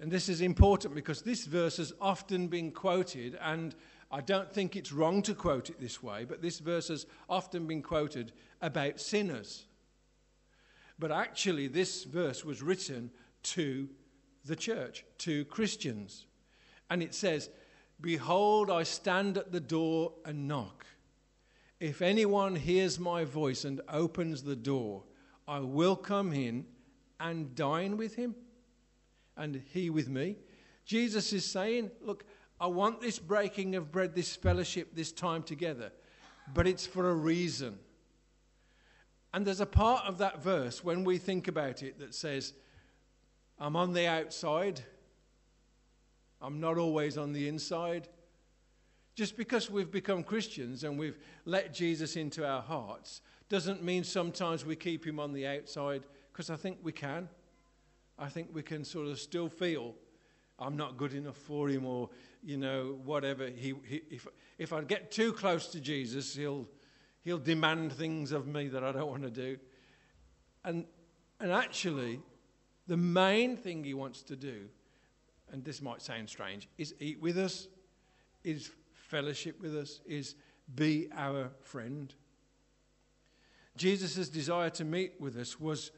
And 0.00 0.10
this 0.10 0.28
is 0.28 0.40
important 0.40 0.94
because 0.94 1.22
this 1.22 1.44
verse 1.46 1.76
has 1.76 1.92
often 2.00 2.48
been 2.48 2.72
quoted, 2.72 3.38
and 3.40 3.74
I 4.10 4.20
don't 4.20 4.52
think 4.52 4.76
it's 4.76 4.92
wrong 4.92 5.22
to 5.22 5.34
quote 5.34 5.70
it 5.70 5.80
this 5.80 6.02
way, 6.02 6.24
but 6.24 6.42
this 6.42 6.58
verse 6.58 6.88
has 6.88 7.06
often 7.28 7.66
been 7.66 7.82
quoted 7.82 8.32
about 8.60 9.00
sinners. 9.00 9.66
But 10.98 11.12
actually, 11.12 11.68
this 11.68 12.04
verse 12.04 12.44
was 12.44 12.62
written 12.62 13.10
to 13.44 13.88
the 14.44 14.56
church, 14.56 15.04
to 15.18 15.44
Christians. 15.46 16.26
And 16.90 17.02
it 17.02 17.14
says, 17.14 17.50
Behold, 18.00 18.70
I 18.70 18.82
stand 18.82 19.38
at 19.38 19.52
the 19.52 19.60
door 19.60 20.12
and 20.24 20.48
knock. 20.48 20.84
If 21.82 22.00
anyone 22.00 22.54
hears 22.54 23.00
my 23.00 23.24
voice 23.24 23.64
and 23.64 23.80
opens 23.88 24.44
the 24.44 24.54
door, 24.54 25.02
I 25.48 25.58
will 25.58 25.96
come 25.96 26.32
in 26.32 26.64
and 27.18 27.56
dine 27.56 27.96
with 27.96 28.14
him, 28.14 28.36
and 29.36 29.60
he 29.72 29.90
with 29.90 30.08
me. 30.08 30.36
Jesus 30.84 31.32
is 31.32 31.44
saying, 31.44 31.90
Look, 32.00 32.24
I 32.60 32.68
want 32.68 33.00
this 33.00 33.18
breaking 33.18 33.74
of 33.74 33.90
bread, 33.90 34.14
this 34.14 34.36
fellowship, 34.36 34.94
this 34.94 35.10
time 35.10 35.42
together, 35.42 35.90
but 36.54 36.68
it's 36.68 36.86
for 36.86 37.10
a 37.10 37.14
reason. 37.14 37.80
And 39.34 39.44
there's 39.44 39.60
a 39.60 39.66
part 39.66 40.06
of 40.06 40.18
that 40.18 40.40
verse 40.40 40.84
when 40.84 41.02
we 41.02 41.18
think 41.18 41.48
about 41.48 41.82
it 41.82 41.98
that 41.98 42.14
says, 42.14 42.52
I'm 43.58 43.74
on 43.74 43.92
the 43.92 44.06
outside, 44.06 44.82
I'm 46.40 46.60
not 46.60 46.78
always 46.78 47.18
on 47.18 47.32
the 47.32 47.48
inside. 47.48 48.06
Just 49.14 49.36
because 49.36 49.70
we've 49.70 49.90
become 49.90 50.22
Christians 50.22 50.84
and 50.84 50.98
we've 50.98 51.18
let 51.44 51.74
Jesus 51.74 52.16
into 52.16 52.46
our 52.46 52.62
hearts 52.62 53.20
doesn't 53.48 53.82
mean 53.82 54.04
sometimes 54.04 54.64
we 54.64 54.76
keep 54.76 55.06
him 55.06 55.20
on 55.20 55.32
the 55.32 55.46
outside, 55.46 56.04
because 56.32 56.48
I 56.48 56.56
think 56.56 56.78
we 56.82 56.92
can. 56.92 57.28
I 58.18 58.28
think 58.28 58.48
we 58.52 58.62
can 58.62 58.84
sort 58.84 59.08
of 59.08 59.18
still 59.18 59.48
feel 59.48 59.94
I'm 60.58 60.76
not 60.76 60.96
good 60.96 61.12
enough 61.12 61.36
for 61.36 61.68
him 61.68 61.84
or, 61.84 62.08
you 62.42 62.56
know, 62.56 62.98
whatever. 63.04 63.48
He, 63.48 63.74
he, 63.84 64.02
if, 64.10 64.26
if 64.58 64.72
I 64.72 64.82
get 64.82 65.10
too 65.10 65.32
close 65.32 65.66
to 65.68 65.80
Jesus, 65.80 66.34
he'll, 66.34 66.68
he'll 67.22 67.38
demand 67.38 67.92
things 67.92 68.32
of 68.32 68.46
me 68.46 68.68
that 68.68 68.84
I 68.84 68.92
don't 68.92 69.08
want 69.08 69.24
to 69.24 69.30
do. 69.30 69.58
And, 70.64 70.86
and 71.40 71.50
actually, 71.50 72.20
the 72.86 72.96
main 72.96 73.56
thing 73.56 73.82
he 73.82 73.94
wants 73.94 74.22
to 74.24 74.36
do 74.36 74.68
and 75.52 75.62
this 75.64 75.82
might 75.82 76.00
sound 76.00 76.28
strange, 76.28 76.68
is 76.78 76.94
eat 76.98 77.20
with 77.20 77.36
us, 77.36 77.68
is 78.42 78.70
fellowship 79.12 79.60
with 79.60 79.76
us, 79.76 80.00
is 80.06 80.36
be 80.74 81.06
our 81.14 81.50
friend. 81.60 82.14
Jesus' 83.76 84.30
desire 84.30 84.70
to 84.70 84.84
meet 84.86 85.12
with 85.20 85.36
us 85.36 85.60
was 85.60 85.90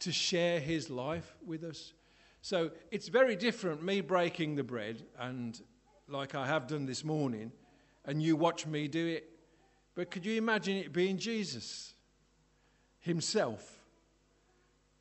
to 0.00 0.12
share 0.12 0.60
his 0.60 0.90
life 0.90 1.34
with 1.46 1.64
us. 1.64 1.94
So 2.42 2.72
it's 2.90 3.08
very 3.08 3.36
different, 3.36 3.82
me 3.82 4.02
breaking 4.02 4.56
the 4.56 4.62
bread, 4.62 5.02
and 5.18 5.58
like 6.08 6.34
I 6.34 6.46
have 6.46 6.66
done 6.66 6.84
this 6.84 7.04
morning, 7.04 7.52
and 8.04 8.22
you 8.22 8.36
watch 8.36 8.66
me 8.66 8.86
do 8.86 9.06
it. 9.06 9.30
But 9.94 10.10
could 10.10 10.26
you 10.26 10.36
imagine 10.36 10.76
it 10.76 10.92
being 10.92 11.16
Jesus 11.16 11.94
himself 13.00 13.80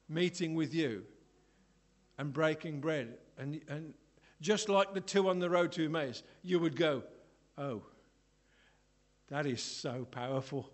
meeting 0.08 0.56
with 0.56 0.74
you 0.74 1.04
and 2.18 2.32
breaking 2.32 2.80
bread 2.80 3.18
and, 3.38 3.60
and 3.68 3.94
just 4.40 4.70
like 4.70 4.94
the 4.94 5.02
two 5.02 5.28
on 5.30 5.40
the 5.40 5.50
road 5.50 5.72
to 5.74 5.86
Emmaus, 5.86 6.24
you 6.44 6.60
would 6.60 6.76
go, 6.76 7.04
Oh, 7.62 7.84
that 9.30 9.46
is 9.46 9.62
so 9.62 10.08
powerful. 10.10 10.72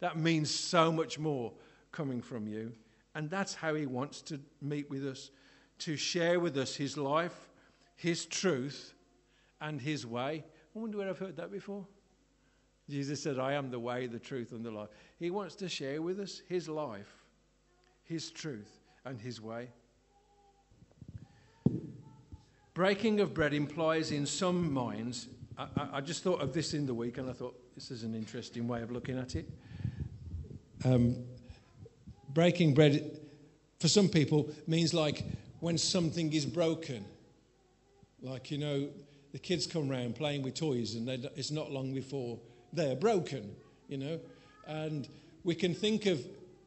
That 0.00 0.16
means 0.16 0.50
so 0.50 0.90
much 0.90 1.18
more 1.18 1.52
coming 1.92 2.22
from 2.22 2.48
you. 2.48 2.72
And 3.14 3.28
that's 3.28 3.54
how 3.54 3.74
he 3.74 3.84
wants 3.84 4.22
to 4.22 4.40
meet 4.62 4.88
with 4.88 5.06
us, 5.06 5.30
to 5.80 5.96
share 5.96 6.40
with 6.40 6.56
us 6.56 6.74
his 6.74 6.96
life, 6.96 7.50
his 7.94 8.24
truth, 8.24 8.94
and 9.60 9.80
his 9.80 10.06
way. 10.06 10.44
I 10.74 10.78
wonder 10.78 10.96
where 10.96 11.10
I've 11.10 11.18
heard 11.18 11.36
that 11.36 11.52
before. 11.52 11.86
Jesus 12.88 13.22
said, 13.22 13.38
I 13.38 13.52
am 13.52 13.70
the 13.70 13.78
way, 13.78 14.06
the 14.06 14.18
truth, 14.18 14.52
and 14.52 14.64
the 14.64 14.70
life. 14.70 14.88
He 15.18 15.30
wants 15.30 15.56
to 15.56 15.68
share 15.68 16.00
with 16.00 16.20
us 16.20 16.40
his 16.48 16.70
life, 16.70 17.12
his 18.04 18.30
truth, 18.30 18.80
and 19.04 19.20
his 19.20 19.42
way. 19.42 19.68
Breaking 22.72 23.20
of 23.20 23.34
bread 23.34 23.52
implies 23.52 24.10
in 24.10 24.24
some 24.24 24.72
minds, 24.72 25.28
I, 25.58 25.88
I, 25.94 26.00
just 26.00 26.22
thought 26.22 26.40
of 26.40 26.52
this 26.52 26.72
in 26.72 26.86
the 26.86 26.94
week 26.94 27.18
and 27.18 27.28
I 27.28 27.32
thought 27.32 27.58
this 27.74 27.90
is 27.90 28.04
an 28.04 28.14
interesting 28.14 28.68
way 28.68 28.80
of 28.80 28.92
looking 28.92 29.18
at 29.18 29.34
it. 29.34 29.50
Um, 30.84 31.16
breaking 32.32 32.74
bread, 32.74 33.18
for 33.80 33.88
some 33.88 34.08
people, 34.08 34.50
means 34.68 34.94
like 34.94 35.24
when 35.58 35.76
something 35.76 36.32
is 36.32 36.46
broken. 36.46 37.04
Like, 38.22 38.52
you 38.52 38.58
know, 38.58 38.88
the 39.32 39.38
kids 39.38 39.66
come 39.66 39.88
round 39.88 40.14
playing 40.14 40.42
with 40.42 40.54
toys 40.54 40.94
and 40.94 41.08
it's 41.08 41.50
not 41.50 41.72
long 41.72 41.92
before 41.92 42.38
they're 42.72 42.96
broken, 42.96 43.56
you 43.88 43.98
know. 43.98 44.20
And 44.68 45.08
we 45.42 45.56
can 45.56 45.74
think 45.74 46.06
of 46.06 46.24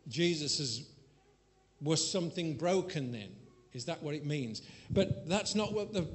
Jesus 0.09 0.59
as 0.59 0.89
was 1.81 2.11
something 2.11 2.57
broken 2.57 3.13
then. 3.13 3.29
Is 3.71 3.85
that 3.85 4.03
what 4.03 4.15
it 4.15 4.25
means? 4.25 4.63
But 4.89 5.29
that's 5.29 5.55
not 5.55 5.71
what 5.71 5.93
the 5.93 6.07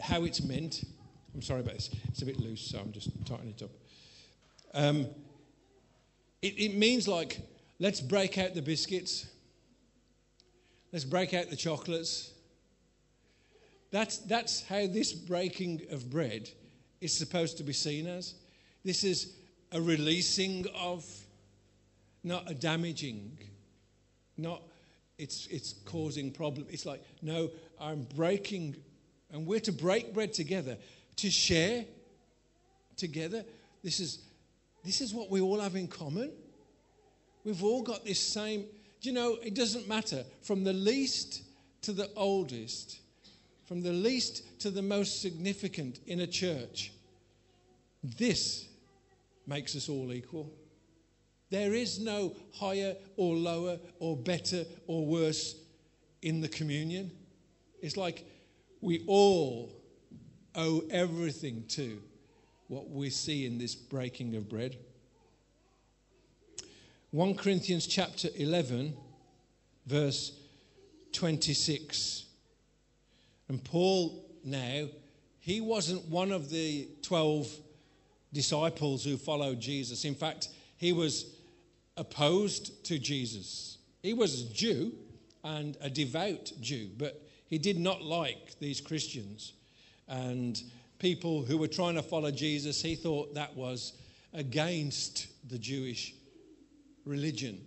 how 0.00 0.24
it's 0.24 0.42
meant. 0.42 0.84
I'm 1.34 1.42
sorry 1.42 1.60
about 1.60 1.74
this. 1.74 1.90
It's 2.08 2.22
a 2.22 2.26
bit 2.26 2.38
loose, 2.38 2.60
so 2.60 2.78
I'm 2.78 2.92
just 2.92 3.10
tightening 3.26 3.54
it 3.56 3.62
up. 3.62 3.70
Um, 4.72 5.06
it, 6.42 6.54
it 6.58 6.76
means 6.76 7.08
like 7.08 7.40
let's 7.78 8.00
break 8.00 8.38
out 8.38 8.54
the 8.54 8.62
biscuits. 8.62 9.26
Let's 10.92 11.04
break 11.04 11.34
out 11.34 11.50
the 11.50 11.56
chocolates. 11.56 12.30
That's, 13.90 14.18
that's 14.18 14.62
how 14.64 14.86
this 14.86 15.12
breaking 15.12 15.82
of 15.90 16.10
bread 16.10 16.50
is 17.00 17.12
supposed 17.12 17.58
to 17.58 17.64
be 17.64 17.72
seen 17.72 18.06
as. 18.06 18.34
This 18.84 19.04
is 19.04 19.34
a 19.72 19.80
releasing 19.80 20.66
of, 20.76 21.04
not 22.22 22.50
a 22.50 22.54
damaging, 22.54 23.38
not 24.36 24.62
it's, 25.18 25.46
it's 25.48 25.74
causing 25.84 26.30
problem. 26.30 26.66
It's 26.70 26.86
like, 26.86 27.02
no, 27.22 27.50
I'm 27.80 28.06
breaking, 28.14 28.76
and 29.32 29.46
we're 29.46 29.60
to 29.60 29.72
break 29.72 30.14
bread 30.14 30.32
together, 30.32 30.76
to 31.16 31.30
share 31.30 31.84
together. 32.96 33.44
This 33.82 34.00
is, 34.00 34.18
this 34.84 35.00
is 35.00 35.12
what 35.14 35.30
we 35.30 35.40
all 35.40 35.60
have 35.60 35.76
in 35.76 35.88
common. 35.88 36.32
We've 37.44 37.62
all 37.62 37.82
got 37.82 38.04
this 38.04 38.20
same, 38.20 38.64
you 39.02 39.12
know, 39.12 39.36
it 39.42 39.54
doesn't 39.54 39.88
matter 39.88 40.24
from 40.42 40.64
the 40.64 40.72
least 40.72 41.42
to 41.82 41.92
the 41.92 42.10
oldest, 42.16 43.00
from 43.66 43.82
the 43.82 43.92
least 43.92 44.60
to 44.60 44.70
the 44.70 44.82
most 44.82 45.20
significant 45.20 46.00
in 46.06 46.20
a 46.20 46.26
church. 46.26 46.92
This 48.02 48.66
makes 49.46 49.76
us 49.76 49.88
all 49.88 50.12
equal. 50.12 50.50
There 51.50 51.74
is 51.74 52.00
no 52.00 52.34
higher 52.54 52.96
or 53.16 53.36
lower 53.36 53.78
or 54.00 54.16
better 54.16 54.64
or 54.86 55.06
worse 55.06 55.56
in 56.22 56.40
the 56.40 56.48
communion. 56.48 57.10
It's 57.80 57.96
like 57.96 58.24
We 58.80 59.02
all 59.06 59.72
owe 60.54 60.82
everything 60.90 61.64
to 61.68 62.00
what 62.68 62.90
we 62.90 63.10
see 63.10 63.46
in 63.46 63.58
this 63.58 63.74
breaking 63.74 64.34
of 64.36 64.48
bread. 64.48 64.76
1 67.10 67.36
Corinthians 67.36 67.86
chapter 67.86 68.28
11, 68.36 68.96
verse 69.86 70.32
26. 71.12 72.24
And 73.48 73.62
Paul 73.62 74.24
now, 74.44 74.86
he 75.38 75.60
wasn't 75.60 76.08
one 76.08 76.32
of 76.32 76.50
the 76.50 76.88
12 77.02 77.48
disciples 78.32 79.04
who 79.04 79.16
followed 79.16 79.60
Jesus. 79.60 80.04
In 80.04 80.14
fact, 80.14 80.48
he 80.76 80.92
was 80.92 81.36
opposed 81.96 82.84
to 82.86 82.98
Jesus. 82.98 83.78
He 84.02 84.12
was 84.12 84.42
a 84.42 84.52
Jew 84.52 84.92
and 85.44 85.76
a 85.80 85.88
devout 85.88 86.52
Jew, 86.60 86.88
but 86.98 87.22
he 87.46 87.58
did 87.58 87.78
not 87.78 88.02
like 88.02 88.58
these 88.58 88.80
Christians 88.80 89.52
and 90.08 90.62
people 90.98 91.42
who 91.42 91.58
were 91.58 91.68
trying 91.68 91.94
to 91.94 92.02
follow 92.02 92.30
Jesus. 92.30 92.80
He 92.80 92.94
thought 92.94 93.34
that 93.34 93.56
was 93.56 93.92
against 94.32 95.28
the 95.48 95.58
Jewish 95.58 96.14
religion. 97.04 97.60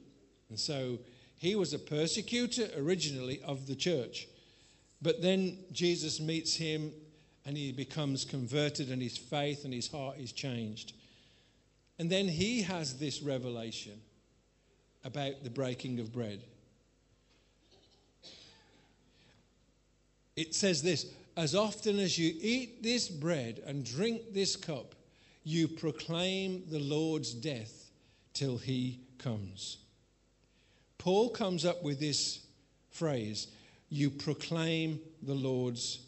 And 0.50 0.60
so 0.60 1.00
he 1.38 1.56
was 1.56 1.74
a 1.74 1.80
persecutor 1.80 2.70
originally 2.78 3.42
of 3.44 3.68
the 3.68 3.76
church. 3.76 4.28
But 5.02 5.22
then 5.22 5.58
Jesus 5.72 6.20
meets 6.20 6.56
him 6.56 6.92
and 7.46 7.56
he 7.56 7.72
becomes 7.72 8.26
converted, 8.26 8.90
and 8.90 9.02
his 9.02 9.18
faith 9.18 9.64
and 9.64 9.74
his 9.74 9.88
heart 9.90 10.18
is 10.18 10.34
changed. 10.34 10.92
And 11.98 12.10
then 12.10 12.28
he 12.28 12.62
has 12.64 13.00
this 13.00 13.22
revelation 13.22 14.02
about 15.06 15.46
the 15.46 15.50
breaking 15.50 16.02
of 16.02 16.12
bread. 16.12 16.42
It 20.36 20.54
says 20.54 20.84
this 20.84 21.06
As 21.38 21.54
often 21.54 22.00
as 22.00 22.18
you 22.18 22.34
eat 22.42 22.82
this 22.82 23.08
bread 23.08 23.62
and 23.68 23.86
drink 23.86 24.34
this 24.34 24.56
cup, 24.56 24.96
you 25.44 25.68
proclaim 25.68 26.64
the 26.68 26.80
Lord's 26.80 27.32
death 27.32 27.92
till 28.34 28.58
he 28.58 29.00
comes. 29.20 29.78
Paul 30.98 31.30
comes 31.30 31.64
up 31.64 31.84
with 31.84 32.00
this 32.00 32.40
phrase 32.90 33.48
you 33.90 34.10
proclaim 34.10 35.00
the 35.22 35.36
Lord's 35.36 36.00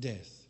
death. 0.00 0.46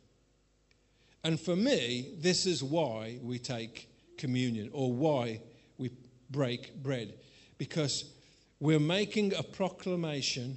And 1.25 1.38
for 1.38 1.56
me, 1.56 2.14
this 2.21 2.47
is 2.47 2.62
why 2.62 3.18
we 3.21 3.40
take 3.40 3.88
communion 4.16 4.71
or 4.73 4.92
why 4.92 5.40
we 5.76 5.90
break 6.30 6.75
bread. 6.83 7.14
Because 7.59 8.04
we're 8.61 8.78
making 8.78 9.35
a 9.35 9.42
proclamation 9.42 10.56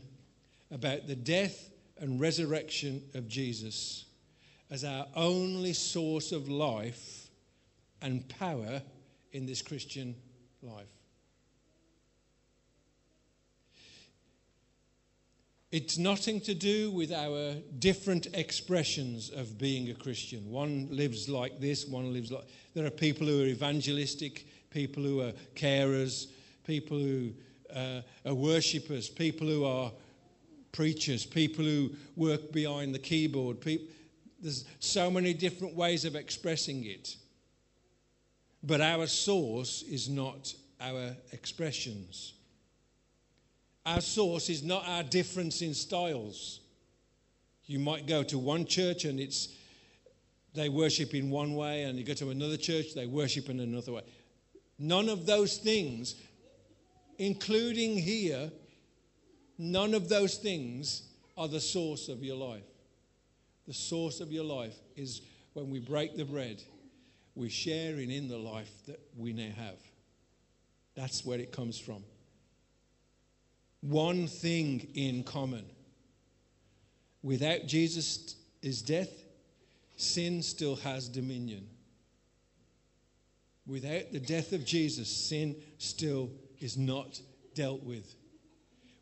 about 0.70 1.08
the 1.08 1.16
death 1.16 1.72
and 2.00 2.20
resurrection 2.20 3.02
of 3.14 3.28
Jesus 3.28 4.06
as 4.70 4.84
our 4.84 5.08
only 5.16 5.74
source 5.74 6.32
of 6.32 6.50
life 6.50 7.30
and 8.02 8.28
power 8.28 8.82
in 9.32 9.46
this 9.46 9.62
Christian 9.62 10.16
life. 10.62 10.88
It's 15.72 15.98
nothing 15.98 16.40
to 16.42 16.54
do 16.54 16.92
with 16.92 17.12
our 17.12 17.56
different 17.78 18.28
expressions 18.34 19.30
of 19.30 19.58
being 19.58 19.90
a 19.90 19.94
Christian. 19.94 20.50
One 20.50 20.88
lives 20.90 21.28
like 21.28 21.60
this, 21.60 21.86
one 21.86 22.14
lives 22.14 22.32
like. 22.32 22.46
There 22.74 22.86
are 22.86 22.90
people 22.90 23.28
who 23.28 23.44
are 23.44 23.48
evangelistic, 23.48 24.48
people 24.70 25.04
who 25.04 25.22
are 25.22 25.34
carers, 25.56 26.28
people 26.66 26.98
who 26.98 27.34
uh, 27.76 28.02
are 28.26 28.34
worshippers, 28.34 29.10
people 29.10 29.48
who 29.48 29.66
are 29.66 29.92
preachers, 30.78 31.26
people 31.26 31.66
who 31.66 31.90
work 32.16 32.52
behind 32.52 32.94
the 32.94 33.00
keyboard. 33.00 33.60
People, 33.60 33.88
there's 34.40 34.64
so 34.80 35.10
many 35.10 35.34
different 35.34 35.74
ways 35.74 36.06
of 36.06 36.16
expressing 36.16 36.86
it. 36.86 37.16
But 38.62 38.80
our 38.80 39.08
source 39.08 39.82
is 39.82 40.08
not 40.08 40.54
our 40.80 41.16
expressions. 41.32 42.36
Our 43.88 44.02
source 44.02 44.52
is 44.52 44.62
not 44.62 44.88
our 44.88 45.02
difference 45.02 45.64
in 45.64 45.74
styles. 45.74 46.60
You 47.66 47.80
might 47.80 48.06
go 48.06 48.22
to 48.22 48.38
one 48.38 48.68
church 48.68 49.04
and 49.06 49.20
it's 49.20 49.56
they 50.54 50.70
worship 50.70 51.14
in 51.14 51.30
one 51.30 51.56
way, 51.56 51.84
and 51.84 52.00
you 52.00 52.04
go 52.04 52.16
to 52.16 52.32
another 52.32 52.58
church, 52.58 52.96
they 52.96 53.06
worship 53.06 53.50
in 53.50 53.60
another 53.60 53.92
way. 53.94 54.02
None 54.80 55.08
of 55.08 55.28
those 55.28 55.58
things, 55.58 56.16
including 57.20 57.96
here, 57.96 58.52
none 59.58 59.94
of 59.94 60.10
those 60.10 60.36
things 60.38 61.04
are 61.38 61.48
the 61.48 61.60
source 61.60 62.10
of 62.10 62.24
your 62.24 62.38
life. 62.38 62.64
The 63.68 63.74
source 63.74 64.22
of 64.22 64.32
your 64.32 64.46
life 64.46 64.76
is 64.96 65.22
when 65.54 65.70
we 65.70 65.80
break 65.80 66.16
the 66.16 66.26
bread, 66.26 66.62
we're 67.36 67.50
sharing 67.50 68.10
in 68.10 68.28
the 68.28 68.38
life 68.38 68.72
that 68.88 69.00
we 69.16 69.34
now 69.34 69.52
have. 69.58 69.78
That's 70.96 71.26
where 71.26 71.40
it 71.40 71.52
comes 71.52 71.78
from 71.78 72.04
one 73.82 74.28
thing 74.28 74.88
in 74.96 75.24
common. 75.24 75.66
Without 77.24 77.68
Jesus' 77.68 78.36
death, 78.86 79.12
sin 79.96 80.42
still 80.42 80.76
has 80.78 81.08
dominion. 81.08 81.68
Without 83.66 84.12
the 84.12 84.20
death 84.20 84.54
of 84.54 84.66
Jesus, 84.66 85.10
sin 85.10 85.56
still 85.78 86.30
is 86.60 86.78
not 86.78 87.20
dealt 87.54 87.84
with. 87.84 88.16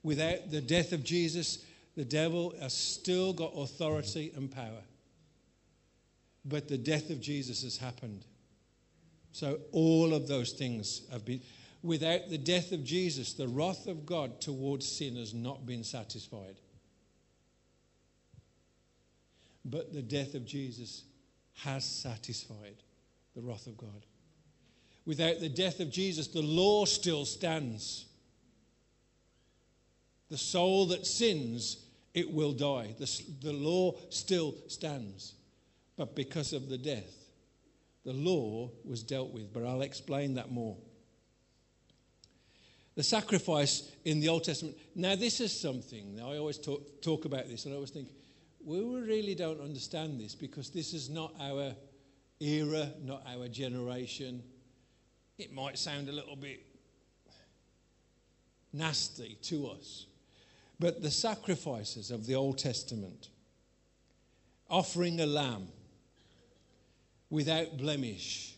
Without 0.06 0.52
the 0.52 0.62
death 0.62 0.92
of 0.92 1.04
Jesus, 1.04 1.66
the 1.98 2.06
devil 2.06 2.54
has 2.62 2.76
still 2.76 3.34
got 3.34 3.54
authority 3.58 4.32
and 4.36 4.52
power. 4.52 4.84
But 6.46 6.68
the 6.68 6.78
death 6.78 7.10
of 7.10 7.20
Jesus 7.20 7.64
has 7.64 7.78
happened. 7.78 8.24
So 9.32 9.58
all 9.72 10.14
of 10.14 10.28
those 10.28 10.52
things 10.52 11.02
have 11.12 11.26
been 11.26 11.42
without 11.82 12.30
the 12.30 12.38
death 12.38 12.72
of 12.72 12.84
Jesus, 12.84 13.34
the 13.34 13.48
wrath 13.48 13.88
of 13.88 14.06
God 14.06 14.40
towards 14.42 14.88
sin 14.88 15.16
has 15.16 15.34
not 15.34 15.66
been 15.66 15.84
satisfied. 15.84 16.60
But 19.66 19.92
the 19.92 20.04
death 20.04 20.36
of 20.36 20.46
Jesus 20.46 21.02
has 21.64 21.84
satisfied 21.84 22.78
the 23.36 23.42
wrath 23.42 23.66
of 23.66 23.76
God. 23.76 24.06
Without 25.08 25.40
the 25.40 25.50
death 25.50 25.80
of 25.80 25.90
Jesus, 25.90 26.28
the 26.28 26.44
law 26.44 26.86
still 26.86 27.26
stands. 27.26 28.06
The 30.30 30.38
soul 30.38 30.88
that 30.88 31.06
sins, 31.06 31.86
it 32.14 32.32
will 32.32 32.54
die. 32.54 32.96
The, 32.98 33.24
the 33.42 33.54
law 33.54 33.94
still 34.10 34.56
stands. 34.68 35.34
But 35.98 36.16
because 36.16 36.52
of 36.54 36.70
the 36.70 36.78
death, 36.78 37.14
the 38.04 38.14
law 38.14 38.72
was 38.84 39.04
dealt 39.04 39.32
with. 39.32 39.54
But 39.54 39.66
I'll 39.66 39.82
explain 39.82 40.36
that 40.36 40.52
more 40.52 40.78
the 42.96 43.04
sacrifice 43.04 43.92
in 44.06 44.22
the 44.22 44.30
Old 44.30 44.46
Testament. 44.46 44.78
Now, 44.96 45.16
this 45.16 45.42
is 45.42 45.58
something, 45.58 46.20
I 46.20 46.38
always 46.38 46.58
talk, 46.58 47.02
talk 47.02 47.26
about 47.26 47.48
this, 47.48 47.66
and 47.66 47.74
I 47.74 47.76
always 47.76 47.92
think, 47.92 48.08
we 48.64 48.80
really 48.80 49.36
don't 49.36 49.62
understand 49.62 50.20
this 50.20 50.34
because 50.34 50.70
this 50.70 50.94
is 50.94 51.10
not 51.10 51.34
our 51.40 51.76
era, 52.40 52.90
not 53.04 53.24
our 53.28 53.48
generation. 53.48 54.42
It 55.38 55.54
might 55.54 55.78
sound 55.78 56.10
a 56.10 56.12
little 56.14 56.38
bit 56.38 56.66
nasty 58.74 59.38
to 59.44 59.68
us. 59.68 60.08
But 60.80 61.02
the 61.02 61.12
sacrifices 61.12 62.12
of 62.12 62.26
the 62.26 62.36
Old 62.36 62.58
Testament, 62.58 63.30
offering 64.70 65.20
a 65.22 65.26
lamb 65.26 65.68
without 67.30 67.78
blemish, 67.78 68.56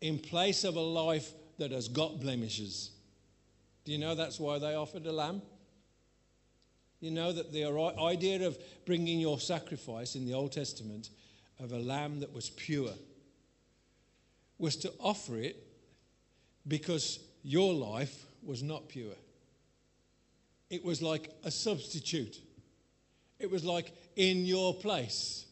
in 0.00 0.18
place 0.18 0.64
of 0.64 0.76
a 0.76 0.80
life 0.80 1.32
that 1.58 1.72
has 1.72 1.88
got 1.88 2.20
blemishes. 2.20 2.90
Do 3.84 3.92
you 3.92 3.98
know 3.98 4.14
that's 4.14 4.38
why 4.38 4.58
they 4.58 4.74
offered 4.74 5.06
a 5.06 5.12
lamb? 5.12 5.40
You 7.00 7.10
know 7.10 7.32
that 7.32 7.52
the 7.52 7.64
idea 8.00 8.46
of 8.46 8.58
bringing 8.84 9.20
your 9.20 9.38
sacrifice 9.38 10.14
in 10.14 10.26
the 10.26 10.34
Old 10.34 10.52
Testament 10.52 11.10
of 11.58 11.72
a 11.72 11.78
lamb 11.78 12.20
that 12.20 12.32
was 12.32 12.50
pure 12.50 12.92
was 14.58 14.76
to 14.76 14.92
offer 15.00 15.38
it 15.38 15.56
because 16.66 17.20
your 17.42 17.72
life 17.72 18.24
was 18.42 18.62
not 18.62 18.88
pure. 18.88 19.14
It 20.70 20.84
was 20.84 21.00
like 21.00 21.30
a 21.44 21.50
substitute, 21.50 22.38
it 23.38 23.50
was 23.50 23.64
like 23.64 23.92
in 24.16 24.44
your 24.44 24.74
place. 24.74 25.44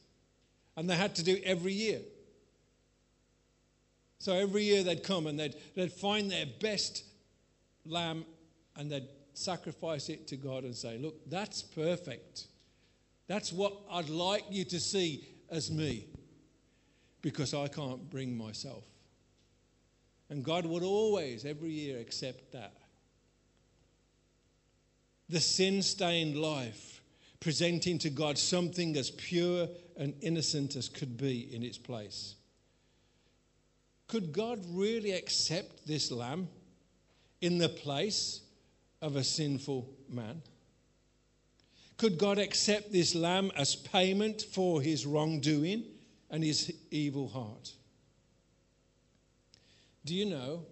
And 0.77 0.91
they 0.91 0.97
had 0.97 1.15
to 1.17 1.23
do 1.23 1.39
every 1.45 1.73
year. 1.73 2.01
So 4.19 4.33
every 4.33 4.65
year 4.65 4.83
they'd 4.83 5.05
come 5.05 5.29
and 5.29 5.39
they'd, 5.39 5.55
they'd 5.77 5.93
find 5.93 6.29
their 6.29 6.47
best 6.61 7.05
lamb 7.87 8.25
and 8.75 8.91
they'd 8.91 9.07
sacrifice 9.35 10.09
it 10.09 10.27
to 10.29 10.37
God 10.37 10.65
and 10.65 10.75
say, 10.75 10.99
Look, 10.99 11.31
that's 11.31 11.63
perfect. 11.63 12.47
That's 13.27 13.53
what 13.53 13.77
I'd 13.91 14.09
like 14.09 14.45
you 14.51 14.65
to 14.65 14.81
see 14.81 15.29
as 15.51 15.71
me 15.71 16.07
because 17.23 17.55
I 17.55 17.69
can't 17.69 18.09
bring 18.11 18.37
myself. 18.37 18.85
And 20.31 20.45
God 20.45 20.67
would 20.67 20.83
always, 20.83 21.45
every 21.45 21.71
year, 21.71 21.99
accept 21.99 22.53
that. 22.53 22.73
The 25.29 25.41
sin 25.41 25.83
stained 25.83 26.37
life 26.37 27.03
presenting 27.41 27.99
to 27.99 28.11
God 28.11 28.39
something 28.39 28.97
as 28.97 29.11
pure 29.11 29.69
and 29.97 30.15
innocent 30.23 30.77
as 30.77 30.89
could 30.89 31.17
be 31.17 31.55
in 31.55 31.63
its 31.63 31.79
place. 31.79 32.37
Could 34.09 34.33
God 34.33 34.65
really 34.69 35.13
accept 35.13 35.87
this 35.87 36.11
lamb 36.11 36.49
in 37.41 37.59
the 37.59 37.69
place 37.69 38.41
of 39.03 39.17
a 39.17 39.25
sinful 39.25 39.91
man? 40.09 40.41
Could 41.97 42.19
God 42.19 42.39
accept 42.39 42.93
this 42.93 43.15
lamb 43.15 43.53
as 43.57 43.77
payment 43.77 44.43
for 44.43 44.81
his 44.81 45.07
wrongdoing 45.07 45.85
and 46.31 46.43
his 46.43 46.73
evil 46.91 47.29
heart? 47.29 47.73
Do 50.05 50.15
you 50.15 50.27
know, 50.27 50.67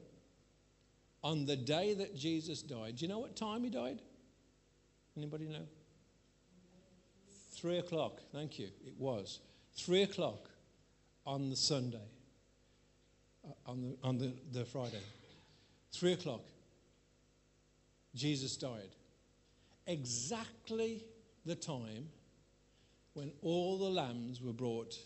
on 1.23 1.47
the 1.47 1.57
day 1.57 1.95
that 1.95 2.17
Jesus 2.17 2.63
died, 2.63 2.97
do 2.97 3.05
you 3.05 3.09
know 3.09 3.19
what 3.19 3.37
time 3.37 3.63
he 3.63 3.71
died? 3.71 4.01
Anybody 5.17 5.47
know? 5.47 5.67
Three 7.53 7.79
o'clock. 7.79 8.21
Thank 8.33 8.59
you. 8.59 8.69
It 8.87 8.95
was. 8.99 9.41
Three 9.75 10.03
o'clock 10.03 10.51
on 11.27 11.51
the 11.51 11.57
Sunday, 11.57 12.09
uh, 13.47 13.71
on, 13.71 13.83
the, 13.83 13.97
on 14.03 14.19
the, 14.19 14.33
the 14.53 14.65
Friday. 14.65 15.01
Three 15.93 16.13
o'clock. 16.13 16.43
Jesus 18.15 18.57
died. 18.57 18.91
Exactly 19.87 21.05
the 21.45 21.55
time 21.55 22.09
when 23.15 23.33
all 23.43 23.79
the 23.79 23.91
lambs 23.91 24.41
were 24.41 24.53
brought 24.53 24.97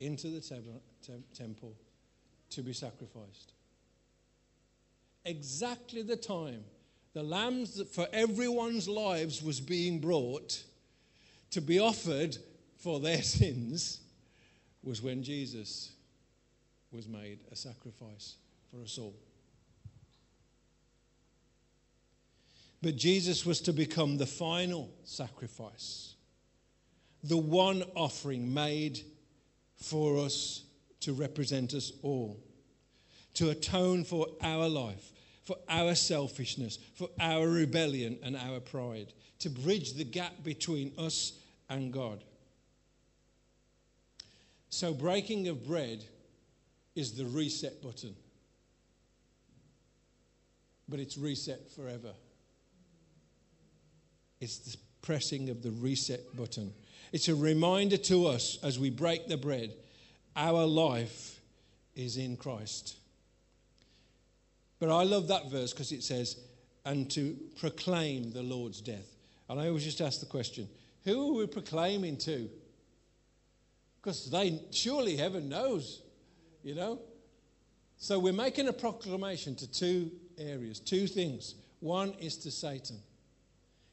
into 0.00 0.28
the 0.28 0.40
temple 1.34 1.74
to 2.50 2.62
be 2.62 2.72
sacrificed. 2.72 3.52
Exactly 5.24 6.02
the 6.02 6.16
time 6.16 6.64
the 7.14 7.22
lambs 7.22 7.76
that 7.76 7.88
for 7.88 8.06
everyone's 8.12 8.88
lives 8.88 9.42
was 9.42 9.60
being 9.60 10.00
brought 10.00 10.62
to 11.50 11.60
be 11.60 11.78
offered 11.78 12.36
for 12.76 13.00
their 13.00 13.22
sins 13.22 14.00
was 14.82 15.00
when 15.00 15.22
Jesus 15.22 15.92
was 16.92 17.08
made 17.08 17.38
a 17.50 17.56
sacrifice 17.56 18.34
for 18.70 18.82
us 18.82 18.98
all. 18.98 19.14
But 22.82 22.96
Jesus 22.96 23.46
was 23.46 23.62
to 23.62 23.72
become 23.72 24.18
the 24.18 24.26
final 24.26 24.90
sacrifice, 25.04 26.16
the 27.22 27.38
one 27.38 27.82
offering 27.94 28.52
made 28.52 29.00
for 29.76 30.18
us 30.18 30.64
to 31.00 31.14
represent 31.14 31.72
us 31.72 31.92
all, 32.02 32.38
to 33.34 33.50
atone 33.50 34.04
for 34.04 34.26
our 34.42 34.68
life, 34.68 35.13
for 35.44 35.56
our 35.68 35.94
selfishness, 35.94 36.78
for 36.94 37.08
our 37.20 37.46
rebellion 37.48 38.18
and 38.22 38.36
our 38.36 38.60
pride, 38.60 39.12
to 39.40 39.50
bridge 39.50 39.92
the 39.92 40.04
gap 40.04 40.32
between 40.42 40.92
us 40.98 41.32
and 41.68 41.92
God. 41.92 42.24
So, 44.70 44.92
breaking 44.92 45.48
of 45.48 45.66
bread 45.66 46.04
is 46.94 47.12
the 47.12 47.26
reset 47.26 47.82
button, 47.82 48.14
but 50.88 50.98
it's 50.98 51.18
reset 51.18 51.70
forever. 51.70 52.12
It's 54.40 54.58
the 54.58 54.76
pressing 55.02 55.50
of 55.50 55.62
the 55.62 55.70
reset 55.70 56.36
button. 56.36 56.72
It's 57.12 57.28
a 57.28 57.34
reminder 57.34 57.96
to 57.98 58.26
us 58.26 58.58
as 58.62 58.78
we 58.78 58.90
break 58.90 59.28
the 59.28 59.36
bread 59.36 59.74
our 60.36 60.64
life 60.64 61.40
is 61.94 62.16
in 62.16 62.36
Christ. 62.36 62.96
But 64.84 64.94
I 64.94 65.04
love 65.04 65.28
that 65.28 65.50
verse 65.50 65.72
because 65.72 65.92
it 65.92 66.02
says, 66.02 66.36
and 66.84 67.10
to 67.12 67.38
proclaim 67.58 68.32
the 68.32 68.42
Lord's 68.42 68.82
death. 68.82 69.16
And 69.48 69.58
I 69.58 69.68
always 69.68 69.82
just 69.82 70.02
ask 70.02 70.20
the 70.20 70.26
question 70.26 70.68
who 71.04 71.30
are 71.30 71.38
we 71.38 71.46
proclaiming 71.46 72.18
to? 72.18 72.50
Because 73.96 74.30
they 74.30 74.60
surely 74.72 75.16
heaven 75.16 75.48
knows, 75.48 76.02
you 76.62 76.74
know. 76.74 77.00
So 77.96 78.18
we're 78.18 78.34
making 78.34 78.68
a 78.68 78.74
proclamation 78.74 79.54
to 79.56 79.72
two 79.72 80.10
areas, 80.36 80.80
two 80.80 81.06
things. 81.06 81.54
One 81.80 82.12
is 82.20 82.36
to 82.38 82.50
Satan. 82.50 82.98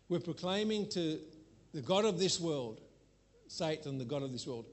We're 0.09 0.19
proclaiming 0.19 0.89
to 0.89 1.19
the 1.73 1.81
God 1.81 2.03
of 2.03 2.19
this 2.19 2.37
world, 2.37 2.81
Satan, 3.47 3.97
the 3.97 4.03
God 4.03 4.23
of 4.23 4.33
this 4.33 4.45
world, 4.45 4.65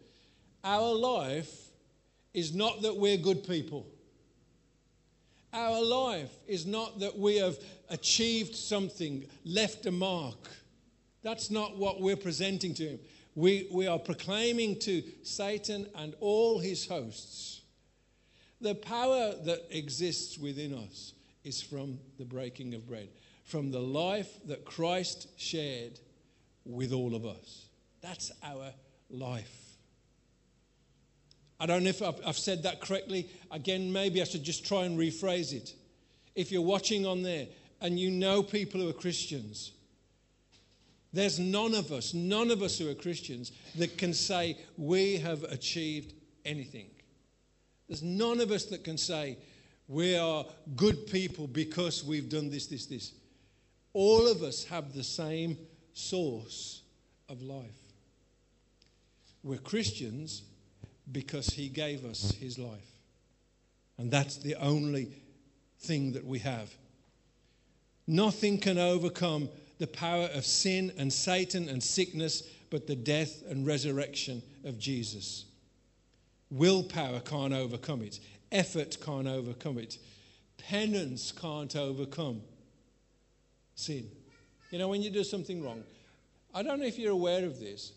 our 0.64 0.92
life 0.92 1.68
is 2.34 2.52
not 2.52 2.82
that 2.82 2.96
we're 2.96 3.18
good 3.18 3.46
people. 3.46 3.86
Our 5.52 5.82
life 5.82 6.32
is 6.46 6.66
not 6.66 7.00
that 7.00 7.18
we 7.18 7.36
have 7.36 7.58
achieved 7.88 8.54
something, 8.54 9.24
left 9.44 9.86
a 9.86 9.90
mark. 9.90 10.48
That's 11.22 11.50
not 11.50 11.76
what 11.76 12.00
we're 12.00 12.16
presenting 12.16 12.74
to 12.74 12.84
him. 12.84 12.98
We, 13.34 13.68
we 13.70 13.86
are 13.86 13.98
proclaiming 13.98 14.78
to 14.80 15.02
Satan 15.22 15.86
and 15.94 16.14
all 16.20 16.58
his 16.58 16.86
hosts 16.86 17.58
the 18.60 18.74
power 18.74 19.34
that 19.44 19.66
exists 19.70 20.38
within 20.38 20.74
us 20.74 21.14
is 21.44 21.62
from 21.62 21.98
the 22.18 22.24
breaking 22.24 22.74
of 22.74 22.86
bread 22.86 23.08
from 23.44 23.70
the 23.70 23.80
life 23.80 24.28
that 24.44 24.62
Christ 24.66 25.26
shared 25.38 25.98
with 26.66 26.92
all 26.92 27.14
of 27.14 27.24
us. 27.24 27.64
That's 28.02 28.30
our 28.42 28.74
life. 29.08 29.67
I 31.60 31.66
don't 31.66 31.82
know 31.82 31.90
if 31.90 32.02
I've, 32.02 32.38
said 32.38 32.62
that 32.62 32.80
correctly. 32.80 33.28
Again, 33.50 33.92
maybe 33.92 34.22
I 34.22 34.24
should 34.24 34.44
just 34.44 34.64
try 34.64 34.84
and 34.84 34.98
rephrase 34.98 35.52
it. 35.52 35.74
If 36.36 36.52
you're 36.52 36.62
watching 36.62 37.04
on 37.04 37.22
there 37.22 37.46
and 37.80 37.98
you 37.98 38.10
know 38.10 38.44
people 38.44 38.80
who 38.80 38.88
are 38.88 38.94
Christians, 38.94 39.72
there's 41.12 41.40
none 41.40 41.74
of 41.74 41.90
us, 41.90 42.14
none 42.14 42.50
of 42.50 42.62
us 42.62 42.78
who 42.78 42.88
are 42.88 42.94
Christians, 42.94 43.50
that 43.74 43.98
can 43.98 44.14
say 44.14 44.56
we 44.76 45.16
have 45.16 45.42
achieved 45.44 46.14
anything. 46.44 46.90
There's 47.88 48.02
none 48.02 48.40
of 48.40 48.52
us 48.52 48.66
that 48.66 48.84
can 48.84 48.98
say 48.98 49.38
we 49.88 50.16
are 50.16 50.44
good 50.76 51.06
people 51.08 51.48
because 51.48 52.04
we've 52.04 52.28
done 52.28 52.50
this, 52.50 52.66
this, 52.66 52.86
this. 52.86 53.12
All 53.94 54.28
of 54.30 54.42
us 54.42 54.64
have 54.64 54.94
the 54.94 55.02
same 55.02 55.56
source 55.92 56.82
of 57.28 57.42
life. 57.42 57.64
We're 59.42 59.58
Christians 59.58 60.42
because 61.10 61.48
He 61.48 61.68
gave 61.68 62.04
us 62.04 62.32
His 62.32 62.58
life. 62.58 62.92
And 63.98 64.10
that's 64.10 64.36
the 64.36 64.54
only 64.56 65.08
thing 65.80 66.12
that 66.12 66.24
we 66.24 66.38
have. 66.40 66.72
Nothing 68.06 68.58
can 68.58 68.78
overcome 68.78 69.48
the 69.78 69.86
power 69.86 70.28
of 70.34 70.44
sin 70.44 70.92
and 70.96 71.12
Satan 71.12 71.68
and 71.68 71.82
sickness 71.82 72.42
but 72.70 72.86
the 72.86 72.96
death 72.96 73.42
and 73.48 73.66
resurrection 73.66 74.42
of 74.64 74.78
Jesus. 74.78 75.44
Willpower 76.50 77.20
can't 77.20 77.52
overcome 77.52 78.02
it, 78.02 78.20
effort 78.50 78.98
can't 79.04 79.28
overcome 79.28 79.78
it, 79.78 79.98
penance 80.56 81.32
can't 81.32 81.74
overcome 81.76 82.40
sin. 83.74 84.08
You 84.70 84.78
know, 84.78 84.88
when 84.88 85.02
you 85.02 85.10
do 85.10 85.24
something 85.24 85.62
wrong, 85.62 85.82
I 86.54 86.62
don't 86.62 86.80
know 86.80 86.86
if 86.86 86.98
you're 86.98 87.12
aware 87.12 87.44
of 87.44 87.60
this. 87.60 87.92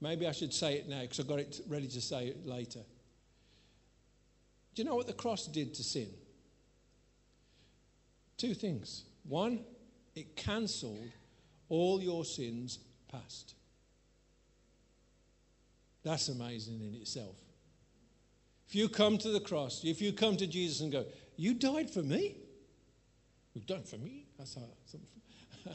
Maybe 0.00 0.26
I 0.26 0.32
should 0.32 0.54
say 0.54 0.74
it 0.74 0.88
now 0.88 1.02
because 1.02 1.20
I've 1.20 1.28
got 1.28 1.40
it 1.40 1.60
ready 1.68 1.86
to 1.88 2.00
say 2.00 2.28
it 2.28 2.46
later. 2.46 2.80
Do 4.74 4.82
you 4.82 4.88
know 4.88 4.94
what 4.94 5.06
the 5.06 5.12
cross 5.12 5.46
did 5.46 5.74
to 5.74 5.84
sin? 5.84 6.08
Two 8.36 8.54
things. 8.54 9.04
One, 9.24 9.60
it 10.14 10.36
cancelled 10.36 11.10
all 11.68 12.00
your 12.00 12.24
sins 12.24 12.78
past. 13.10 13.54
That's 16.02 16.28
amazing 16.28 16.80
in 16.80 16.94
itself. 16.94 17.36
If 18.68 18.74
you 18.74 18.88
come 18.88 19.18
to 19.18 19.30
the 19.30 19.40
cross, 19.40 19.84
if 19.84 20.00
you 20.00 20.12
come 20.12 20.36
to 20.36 20.46
Jesus 20.46 20.80
and 20.80 20.90
go, 20.90 21.04
You 21.36 21.54
died 21.54 21.90
for 21.90 22.02
me? 22.02 22.36
You 23.52 23.62
died 23.62 23.86
for 23.86 23.96
me? 23.96 24.26
That's 24.38 24.54
how. 24.54 24.62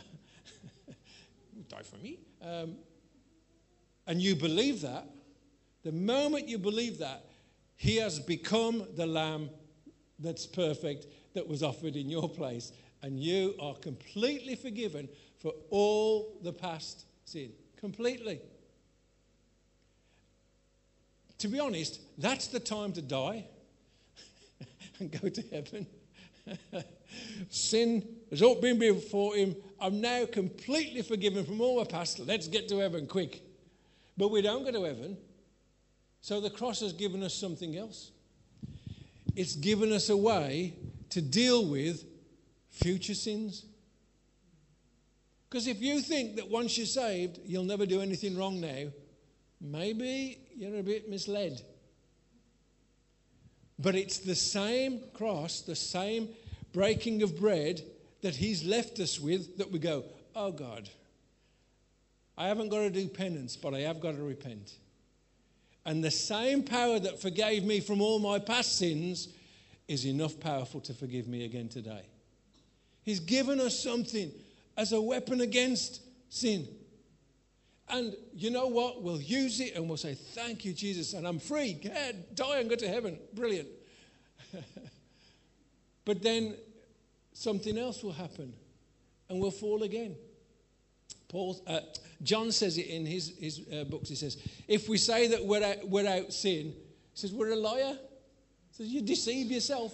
you 1.55 1.63
died 1.69 1.85
for 1.85 1.97
me. 1.97 2.19
Um, 2.41 2.77
and 4.07 4.21
you 4.21 4.35
believe 4.35 4.81
that, 4.81 5.07
the 5.83 5.91
moment 5.91 6.47
you 6.47 6.57
believe 6.57 6.99
that, 6.99 7.25
he 7.75 7.97
has 7.97 8.19
become 8.19 8.85
the 8.95 9.05
lamb 9.05 9.49
that's 10.19 10.45
perfect 10.45 11.07
that 11.33 11.47
was 11.47 11.61
offered 11.61 11.95
in 11.95 12.09
your 12.09 12.29
place. 12.29 12.71
And 13.01 13.19
you 13.19 13.55
are 13.59 13.75
completely 13.75 14.55
forgiven 14.55 15.09
for 15.37 15.53
all 15.69 16.37
the 16.41 16.53
past 16.53 17.05
sin. 17.25 17.51
Completely. 17.77 18.39
To 21.39 21.47
be 21.47 21.59
honest, 21.59 21.99
that's 22.17 22.47
the 22.47 22.59
time 22.59 22.93
to 22.93 23.01
die 23.01 23.45
and 24.99 25.11
go 25.21 25.29
to 25.29 25.43
heaven. 25.51 25.85
Sin 27.49 28.07
has 28.29 28.41
all 28.41 28.55
been 28.55 28.79
before 28.79 29.35
him. 29.35 29.55
I'm 29.79 30.01
now 30.01 30.25
completely 30.25 31.01
forgiven 31.01 31.45
from 31.45 31.61
all 31.61 31.77
my 31.77 31.83
past. 31.83 32.19
Let's 32.19 32.47
get 32.47 32.67
to 32.69 32.79
heaven 32.79 33.07
quick. 33.07 33.41
But 34.17 34.31
we 34.31 34.41
don't 34.41 34.63
go 34.63 34.71
to 34.71 34.83
heaven. 34.83 35.17
So 36.21 36.39
the 36.41 36.49
cross 36.49 36.79
has 36.79 36.93
given 36.93 37.23
us 37.23 37.33
something 37.33 37.77
else. 37.77 38.11
It's 39.35 39.55
given 39.55 39.91
us 39.91 40.09
a 40.09 40.17
way 40.17 40.73
to 41.09 41.21
deal 41.21 41.65
with 41.65 42.03
future 42.69 43.13
sins. 43.13 43.65
Because 45.49 45.67
if 45.67 45.81
you 45.81 45.99
think 45.99 46.35
that 46.37 46.49
once 46.49 46.77
you're 46.77 46.87
saved, 46.87 47.39
you'll 47.45 47.63
never 47.63 47.85
do 47.85 48.01
anything 48.01 48.37
wrong 48.37 48.59
now, 48.59 48.87
maybe 49.61 50.39
you're 50.55 50.79
a 50.79 50.83
bit 50.83 51.09
misled. 51.09 51.61
But 53.77 53.95
it's 53.95 54.19
the 54.19 54.35
same 54.35 55.01
cross, 55.13 55.61
the 55.61 55.75
same 55.75 56.29
breaking 56.73 57.23
of 57.23 57.39
bread 57.39 57.81
that 58.21 58.35
He's 58.35 58.65
left 58.65 58.99
us 58.99 59.19
with 59.19 59.57
that 59.57 59.71
we 59.71 59.79
go, 59.79 60.03
oh 60.35 60.51
God, 60.51 60.89
I 62.37 62.47
haven't 62.47 62.69
got 62.69 62.79
to 62.79 62.89
do 62.89 63.07
penance, 63.07 63.55
but 63.55 63.73
I 63.73 63.79
have 63.81 63.99
got 63.99 64.15
to 64.15 64.23
repent. 64.23 64.73
And 65.85 66.03
the 66.03 66.11
same 66.11 66.63
power 66.63 66.99
that 66.99 67.21
forgave 67.21 67.63
me 67.63 67.79
from 67.79 68.01
all 68.01 68.19
my 68.19 68.39
past 68.39 68.77
sins 68.77 69.29
is 69.87 70.05
enough 70.05 70.39
powerful 70.39 70.81
to 70.81 70.93
forgive 70.93 71.27
me 71.27 71.45
again 71.45 71.69
today. 71.69 72.05
He's 73.03 73.19
given 73.19 73.59
us 73.59 73.79
something 73.79 74.31
as 74.75 74.91
a 74.91 75.01
weapon 75.01 75.41
against 75.41 76.01
sin. 76.29 76.67
And 77.87 78.15
you 78.33 78.49
know 78.49 78.65
what? 78.65 79.03
We'll 79.03 79.21
use 79.21 79.59
it 79.59 79.75
and 79.75 79.87
we'll 79.87 79.97
say, 79.97 80.15
Thank 80.15 80.65
you, 80.65 80.73
Jesus, 80.73 81.13
and 81.13 81.27
I'm 81.27 81.37
free. 81.37 81.73
God, 81.73 82.15
die 82.33 82.59
and 82.59 82.69
go 82.69 82.75
to 82.75 82.87
heaven. 82.87 83.19
Brilliant. 83.33 83.67
but 86.05 86.23
then 86.23 86.55
something 87.33 87.77
else 87.77 88.01
will 88.01 88.11
happen 88.11 88.53
and 89.29 89.39
we'll 89.39 89.51
fall 89.51 89.83
again. 89.83 90.15
Paul, 91.35 91.61
uh, 91.67 91.81
John 92.23 92.49
says 92.49 92.77
it 92.77 92.87
in 92.87 93.05
his, 93.05 93.33
his 93.37 93.61
uh, 93.69 93.83
books. 93.83 94.07
He 94.07 94.15
says, 94.15 94.37
If 94.69 94.87
we 94.87 94.97
say 94.97 95.27
that 95.27 95.43
we're 95.43 95.61
out, 95.61 95.85
we're 95.85 96.07
out 96.07 96.31
sin, 96.31 96.67
he 96.67 96.73
says, 97.13 97.33
We're 97.33 97.51
a 97.51 97.57
liar. 97.57 97.97
He 98.69 98.77
says, 98.77 98.87
You 98.87 99.01
deceive 99.01 99.51
yourself. 99.51 99.93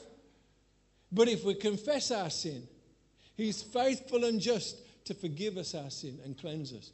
But 1.11 1.29
if 1.29 1.43
we 1.43 1.55
confess 1.55 2.11
our 2.11 2.29
sin, 2.29 2.67
he's 3.35 3.63
faithful 3.63 4.23
and 4.23 4.39
just 4.39 4.77
to 5.05 5.15
forgive 5.15 5.57
us 5.57 5.73
our 5.73 5.89
sin 5.89 6.19
and 6.23 6.37
cleanse 6.37 6.73
us. 6.73 6.91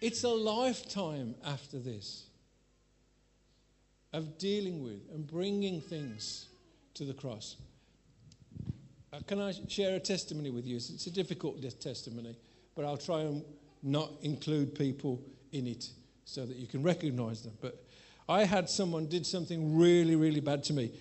It's 0.00 0.22
a 0.22 0.28
lifetime 0.28 1.34
after 1.44 1.80
this 1.80 2.26
of 4.12 4.38
dealing 4.38 4.84
with 4.84 5.00
and 5.12 5.26
bringing 5.26 5.80
things 5.80 6.46
to 6.94 7.04
the 7.04 7.14
cross. 7.14 7.56
Uh, 9.12 9.18
can 9.26 9.40
I 9.40 9.52
share 9.66 9.96
a 9.96 10.00
testimony 10.00 10.50
with 10.50 10.64
you? 10.64 10.76
It's 10.76 11.08
a 11.08 11.10
difficult 11.10 11.60
testimony, 11.80 12.36
but 12.76 12.84
I'll 12.84 12.96
try 12.96 13.22
and 13.22 13.42
not 13.84 14.10
include 14.22 14.74
people 14.74 15.22
in 15.52 15.66
it 15.66 15.88
so 16.24 16.44
that 16.46 16.56
you 16.56 16.66
can 16.66 16.82
recognize 16.82 17.42
them. 17.42 17.52
But 17.60 17.84
I 18.28 18.44
had 18.44 18.68
someone 18.68 19.06
did 19.06 19.26
something 19.26 19.76
really, 19.76 20.16
really 20.16 20.40
bad 20.40 20.64
to 20.64 20.72
me. 20.72 20.92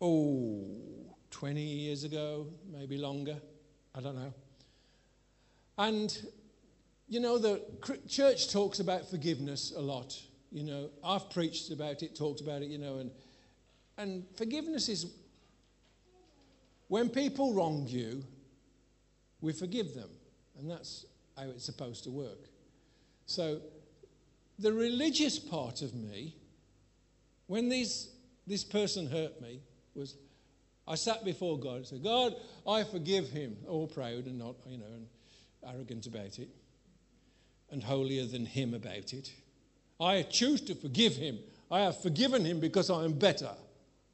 Oh, 0.00 0.66
20 1.30 1.60
years 1.60 2.04
ago, 2.04 2.48
maybe 2.70 2.98
longer. 2.98 3.36
I 3.94 4.00
don't 4.00 4.16
know. 4.16 4.34
And 5.78 6.16
you 7.08 7.20
know, 7.20 7.38
the 7.38 7.62
church 8.08 8.52
talks 8.52 8.80
about 8.80 9.08
forgiveness 9.08 9.72
a 9.76 9.80
lot. 9.80 10.20
You 10.50 10.64
know, 10.64 10.90
I've 11.04 11.30
preached 11.30 11.70
about 11.70 12.02
it, 12.02 12.16
talked 12.16 12.40
about 12.40 12.62
it, 12.62 12.68
you 12.68 12.78
know, 12.78 12.98
and, 12.98 13.10
and 13.96 14.24
forgiveness 14.36 14.88
is 14.88 15.06
when 16.88 17.08
people 17.08 17.54
wrong 17.54 17.86
you, 17.86 18.24
we 19.40 19.52
forgive 19.52 19.94
them. 19.94 20.08
And 20.58 20.70
that's 20.70 21.06
how 21.36 21.44
it's 21.44 21.64
supposed 21.64 22.04
to 22.04 22.10
work. 22.10 22.48
So, 23.26 23.60
the 24.58 24.72
religious 24.72 25.38
part 25.38 25.82
of 25.82 25.94
me, 25.94 26.34
when 27.46 27.68
these, 27.68 28.08
this 28.46 28.64
person 28.64 29.06
hurt 29.10 29.40
me, 29.40 29.60
was 29.94 30.16
I 30.88 30.94
sat 30.94 31.24
before 31.24 31.58
God 31.58 31.76
and 31.76 31.86
said, 31.86 32.04
God, 32.04 32.34
I 32.66 32.84
forgive 32.84 33.28
him. 33.28 33.56
All 33.68 33.86
proud 33.86 34.26
and 34.26 34.38
not, 34.38 34.54
you 34.66 34.78
know, 34.78 34.86
and 34.86 35.06
arrogant 35.66 36.06
about 36.06 36.38
it 36.38 36.48
and 37.70 37.82
holier 37.82 38.24
than 38.24 38.46
him 38.46 38.74
about 38.74 39.12
it. 39.12 39.32
I 40.00 40.22
choose 40.22 40.60
to 40.62 40.74
forgive 40.74 41.16
him. 41.16 41.38
I 41.70 41.80
have 41.80 42.00
forgiven 42.00 42.44
him 42.44 42.60
because 42.60 42.90
I 42.90 43.04
am 43.04 43.14
better 43.14 43.50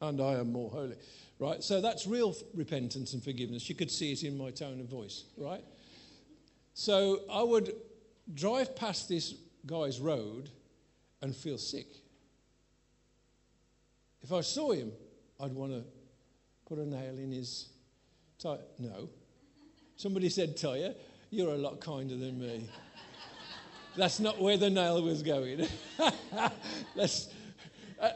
and 0.01 0.21
I 0.21 0.35
am 0.35 0.53
more 0.53 0.71
holy. 0.71 0.97
Right? 1.39 1.63
So 1.63 1.81
that's 1.81 2.07
real 2.07 2.35
repentance 2.55 3.13
and 3.13 3.23
forgiveness. 3.23 3.69
You 3.69 3.75
could 3.75 3.91
see 3.91 4.13
it 4.13 4.23
in 4.23 4.39
my 4.39 4.51
tone 4.51 4.81
of 4.81 4.87
voice, 4.87 5.25
right? 5.37 5.65
So 6.75 7.21
I 7.31 7.43
would 7.43 7.75
drive 8.33 8.75
past 8.77 9.09
this 9.09 9.35
guy's 9.67 10.01
road 10.01 10.51
and 11.21 11.35
feel 11.35 11.59
sick. 11.59 11.87
If 14.23 14.33
I 14.33 14.41
saw 14.41 14.73
him, 14.73 14.93
I'd 15.41 15.53
want 15.53 15.73
to 15.73 15.85
put 16.67 16.79
a 16.79 16.87
nail 16.87 17.19
in 17.19 17.33
his 17.33 17.69
tire. 18.39 18.59
No. 18.79 19.09
Somebody 19.97 20.29
said, 20.29 20.57
Tire, 20.57 20.95
you're 21.31 21.53
a 21.53 21.59
lot 21.59 21.81
kinder 21.81 22.17
than 22.17 22.39
me. 22.39 22.69
That's 23.97 24.21
not 24.21 24.41
where 24.41 24.57
the 24.57 24.71
nail 24.71 25.03
was 25.03 25.23
going. 25.23 25.67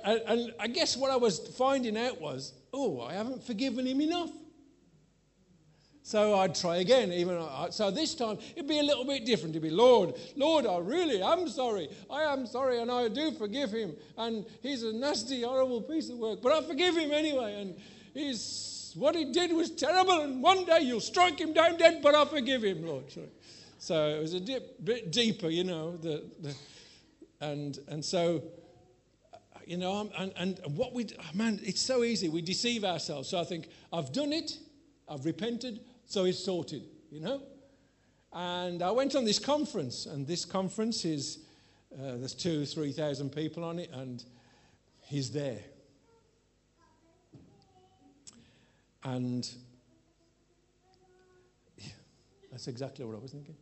And 0.05 0.53
I 0.59 0.67
guess 0.67 0.97
what 0.97 1.13
I 1.13 1.17
was 1.17 1.39
finding 1.57 1.97
out 1.97 2.21
was, 2.21 2.55
oh, 2.73 3.01
I 3.01 3.13
haven't 3.13 3.45
forgiven 3.45 3.87
him 3.87 4.01
enough. 4.01 4.31
So 6.07 6.39
I'd 6.39 6.55
try 6.55 6.77
again. 6.77 7.11
Even 7.13 7.45
so, 7.71 7.91
this 7.91 8.15
time 8.15 8.39
it'd 8.55 8.69
be 8.69 8.79
a 8.79 8.83
little 8.85 9.05
bit 9.05 9.27
different. 9.27 9.57
It'd 9.57 9.63
be, 9.69 9.71
Lord, 9.71 10.15
Lord, 10.37 10.65
I 10.65 10.79
really 10.79 11.21
am 11.21 11.49
sorry. 11.49 11.89
I 12.09 12.23
am 12.23 12.47
sorry, 12.47 12.81
and 12.81 12.93
I 12.93 13.09
do 13.09 13.33
forgive 13.33 13.73
him. 13.73 13.97
And 14.17 14.47
he's 14.63 14.85
a 14.85 14.93
nasty, 14.93 15.43
horrible 15.43 15.81
piece 15.81 16.09
of 16.09 16.19
work, 16.19 16.43
but 16.43 16.53
I 16.53 16.63
forgive 16.63 16.97
him 16.97 17.11
anyway. 17.11 17.61
And 17.61 17.75
he's 18.15 18.93
what 18.95 19.17
he 19.17 19.33
did 19.33 19.53
was 19.53 19.73
terrible. 19.73 20.21
And 20.21 20.41
one 20.41 20.65
day 20.65 20.83
you'll 20.83 21.01
strike 21.01 21.41
him 21.41 21.53
down 21.53 21.77
dead, 21.77 22.03
but 22.05 22.15
I 22.15 22.25
forgive 22.25 22.63
him, 22.63 22.87
Lord. 22.87 23.13
So 23.81 24.09
it 24.09 24.21
was 24.21 24.33
a 24.33 24.39
dip, 24.39 24.85
bit 24.85 25.11
deeper, 25.11 25.49
you 25.49 25.65
know. 25.65 25.97
The, 25.97 26.23
the, 26.41 26.55
and, 27.41 27.81
and 27.89 28.05
so, 28.05 28.45
uh, 29.35 29.59
you 29.67 29.77
know, 29.77 30.09
and, 30.17 30.33
and 30.37 30.61
what 30.77 30.93
we, 30.93 31.09
man, 31.35 31.59
it's 31.65 31.83
so 31.83 32.05
easy. 32.05 32.29
We 32.29 32.43
deceive 32.43 32.85
ourselves. 32.85 33.29
So 33.29 33.41
I 33.41 33.45
think, 33.45 33.71
I've 33.93 34.13
done 34.13 34.33
it, 34.33 34.57
I've 35.09 35.25
repented, 35.25 35.81
so 36.07 36.25
it's 36.25 36.43
sorted, 36.43 36.85
you 37.11 37.21
know. 37.21 37.43
And 38.33 38.83
I 38.83 38.91
went 38.91 39.15
on 39.15 39.25
this 39.25 39.39
conference, 39.39 40.07
and 40.07 40.27
this 40.27 40.45
conference 40.45 41.05
is, 41.05 41.41
uh, 41.93 42.17
there's 42.17 42.35
two, 42.35 42.65
3,000 42.65 43.31
people 43.31 43.65
on 43.65 43.79
it, 43.79 43.91
and 43.93 44.25
he's 45.03 45.31
there. 45.31 45.59
And 49.05 49.49
that's 52.51 52.69
exactly 52.69 53.05
what 53.05 53.17
I 53.17 53.19
was 53.19 53.33
thinking. 53.33 53.57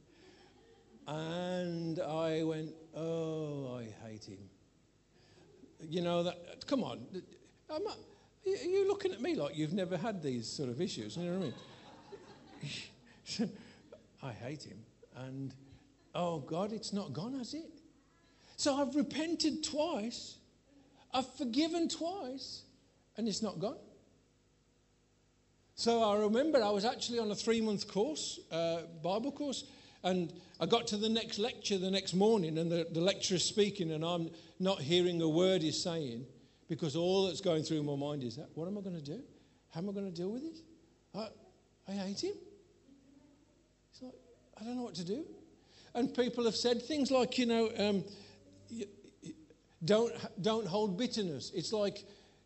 And 1.06 2.00
I 2.00 2.42
went, 2.44 2.70
oh, 2.96 3.78
I 3.78 4.08
hate 4.08 4.24
him. 4.24 4.38
You 5.80 6.00
know, 6.00 6.22
that, 6.22 6.66
come 6.66 6.82
on. 6.82 7.06
Not, 7.68 7.82
are 8.46 8.50
you 8.50 8.88
looking 8.88 9.12
at 9.12 9.20
me 9.20 9.34
like 9.34 9.56
you've 9.56 9.74
never 9.74 9.96
had 9.96 10.22
these 10.22 10.46
sort 10.46 10.68
of 10.68 10.80
issues? 10.80 11.16
You 11.16 11.24
know 11.24 11.32
what 11.32 11.38
I 11.38 11.44
mean? 11.44 11.54
I 14.22 14.32
hate 14.32 14.62
him. 14.62 14.78
And, 15.16 15.54
oh, 16.14 16.38
God, 16.38 16.72
it's 16.72 16.92
not 16.92 17.12
gone, 17.12 17.34
has 17.34 17.54
it? 17.54 17.80
So 18.56 18.74
I've 18.74 18.94
repented 18.94 19.64
twice, 19.64 20.36
I've 21.12 21.32
forgiven 21.34 21.88
twice, 21.88 22.62
and 23.16 23.28
it's 23.28 23.42
not 23.42 23.58
gone. 23.58 23.78
So 25.76 26.02
I 26.02 26.16
remember 26.16 26.62
I 26.62 26.70
was 26.70 26.84
actually 26.84 27.18
on 27.18 27.30
a 27.30 27.34
three 27.34 27.60
month 27.60 27.88
course, 27.88 28.38
uh, 28.52 28.82
Bible 29.02 29.32
course, 29.32 29.64
and 30.04 30.32
I 30.60 30.66
got 30.66 30.86
to 30.88 30.96
the 30.96 31.08
next 31.08 31.38
lecture 31.38 31.78
the 31.78 31.90
next 31.90 32.14
morning, 32.14 32.58
and 32.58 32.70
the, 32.70 32.86
the 32.92 33.00
lecturer's 33.00 33.44
speaking, 33.44 33.90
and 33.90 34.04
I'm 34.04 34.30
not 34.60 34.80
hearing 34.80 35.20
a 35.20 35.28
word 35.28 35.62
he's 35.62 35.82
saying 35.82 36.26
because 36.68 36.94
all 36.96 37.26
that's 37.26 37.40
going 37.40 37.64
through 37.64 37.82
my 37.82 37.96
mind 37.96 38.22
is, 38.22 38.36
that 38.36 38.48
what 38.54 38.68
am 38.68 38.78
I 38.78 38.82
going 38.82 38.96
to 38.96 39.02
do? 39.02 39.20
How 39.70 39.80
am 39.80 39.88
I 39.88 39.92
going 39.92 40.10
to 40.10 40.16
deal 40.16 40.30
with 40.30 40.42
this? 40.42 40.62
I, 41.14 41.28
I 41.88 41.92
hate 41.92 42.22
him. 42.22 42.34
I 44.60 44.64
don't 44.64 44.76
know 44.76 44.82
what 44.82 44.94
to 44.96 45.04
do. 45.04 45.24
And 45.94 46.14
people 46.14 46.44
have 46.44 46.56
said 46.56 46.82
things 46.82 47.10
like, 47.10 47.38
you 47.38 47.46
know, 47.46 47.70
um, 47.78 48.04
don't, 49.84 50.12
don't 50.42 50.66
hold 50.66 50.98
bitterness. 50.98 51.52
It's 51.54 51.72
like 51.72 52.04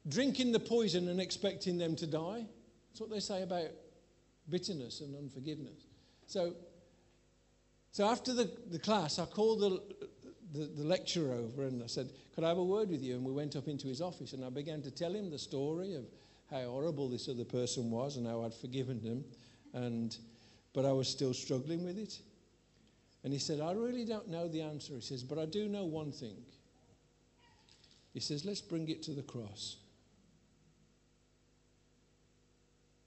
drinking 0.08 0.52
the 0.52 0.60
poison 0.60 1.08
and 1.08 1.20
expecting 1.20 1.78
them 1.78 1.96
to 1.96 2.06
die. 2.06 2.44
That's 2.90 3.00
what 3.00 3.10
they 3.10 3.20
say 3.20 3.42
about 3.42 3.68
bitterness 4.48 5.00
and 5.00 5.16
unforgiveness. 5.16 5.86
So 6.26 6.54
so 7.98 8.06
after 8.06 8.32
the, 8.32 8.50
the 8.70 8.78
class, 8.78 9.18
I 9.18 9.24
called 9.24 9.60
the, 9.60 9.82
the, 10.52 10.66
the, 10.66 10.84
lecturer 10.84 11.34
over 11.34 11.64
and 11.64 11.82
I 11.82 11.86
said, 11.86 12.10
Could 12.34 12.44
I 12.44 12.48
have 12.48 12.58
a 12.58 12.64
word 12.64 12.90
with 12.90 13.02
you? 13.02 13.16
And 13.16 13.24
we 13.24 13.32
went 13.32 13.56
up 13.56 13.68
into 13.68 13.88
his 13.88 14.00
office 14.00 14.34
and 14.34 14.44
I 14.44 14.50
began 14.50 14.82
to 14.82 14.90
tell 14.90 15.12
him 15.12 15.30
the 15.30 15.38
story 15.38 15.94
of 15.94 16.04
how 16.50 16.60
horrible 16.70 17.08
this 17.08 17.28
other 17.28 17.44
person 17.44 17.90
was 17.90 18.16
and 18.16 18.26
how 18.26 18.44
I'd 18.44 18.54
forgiven 18.54 19.00
him. 19.00 19.24
And, 19.74 20.16
but 20.72 20.84
I 20.84 20.92
was 20.92 21.08
still 21.08 21.34
struggling 21.34 21.84
with 21.84 21.98
it. 21.98 22.18
And 23.24 23.32
he 23.32 23.38
said, 23.38 23.60
I 23.60 23.72
really 23.72 24.04
don't 24.04 24.28
know 24.28 24.48
the 24.48 24.62
answer. 24.62 24.94
He 24.94 25.00
says, 25.00 25.22
But 25.22 25.38
I 25.38 25.44
do 25.44 25.68
know 25.68 25.84
one 25.84 26.12
thing. 26.12 26.36
He 28.14 28.20
says, 28.20 28.44
Let's 28.44 28.60
bring 28.60 28.88
it 28.88 29.02
to 29.04 29.12
the 29.12 29.22
cross. 29.22 29.76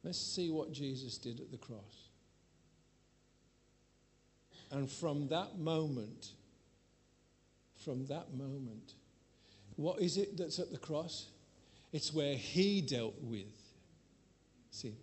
Let's 0.04 0.19
see 0.19 0.50
what 0.50 0.71
Jesus 0.71 1.17
did 1.17 1.39
at 1.39 1.52
the 1.52 1.58
cross. 1.58 2.10
And 4.71 4.89
from 4.89 5.28
that 5.28 5.60
moment, 5.60 6.30
from 7.84 8.06
that 8.08 8.34
moment, 8.34 8.93
what 9.76 10.02
is 10.02 10.17
it 10.17 10.38
that's 10.38 10.60
at 10.60 10.71
the 10.71 10.78
cross? 10.78 11.28
It's 11.91 12.13
where 12.13 12.36
he 12.36 12.82
dealt 12.82 13.15
with 13.21 13.54
sin. 14.69 14.95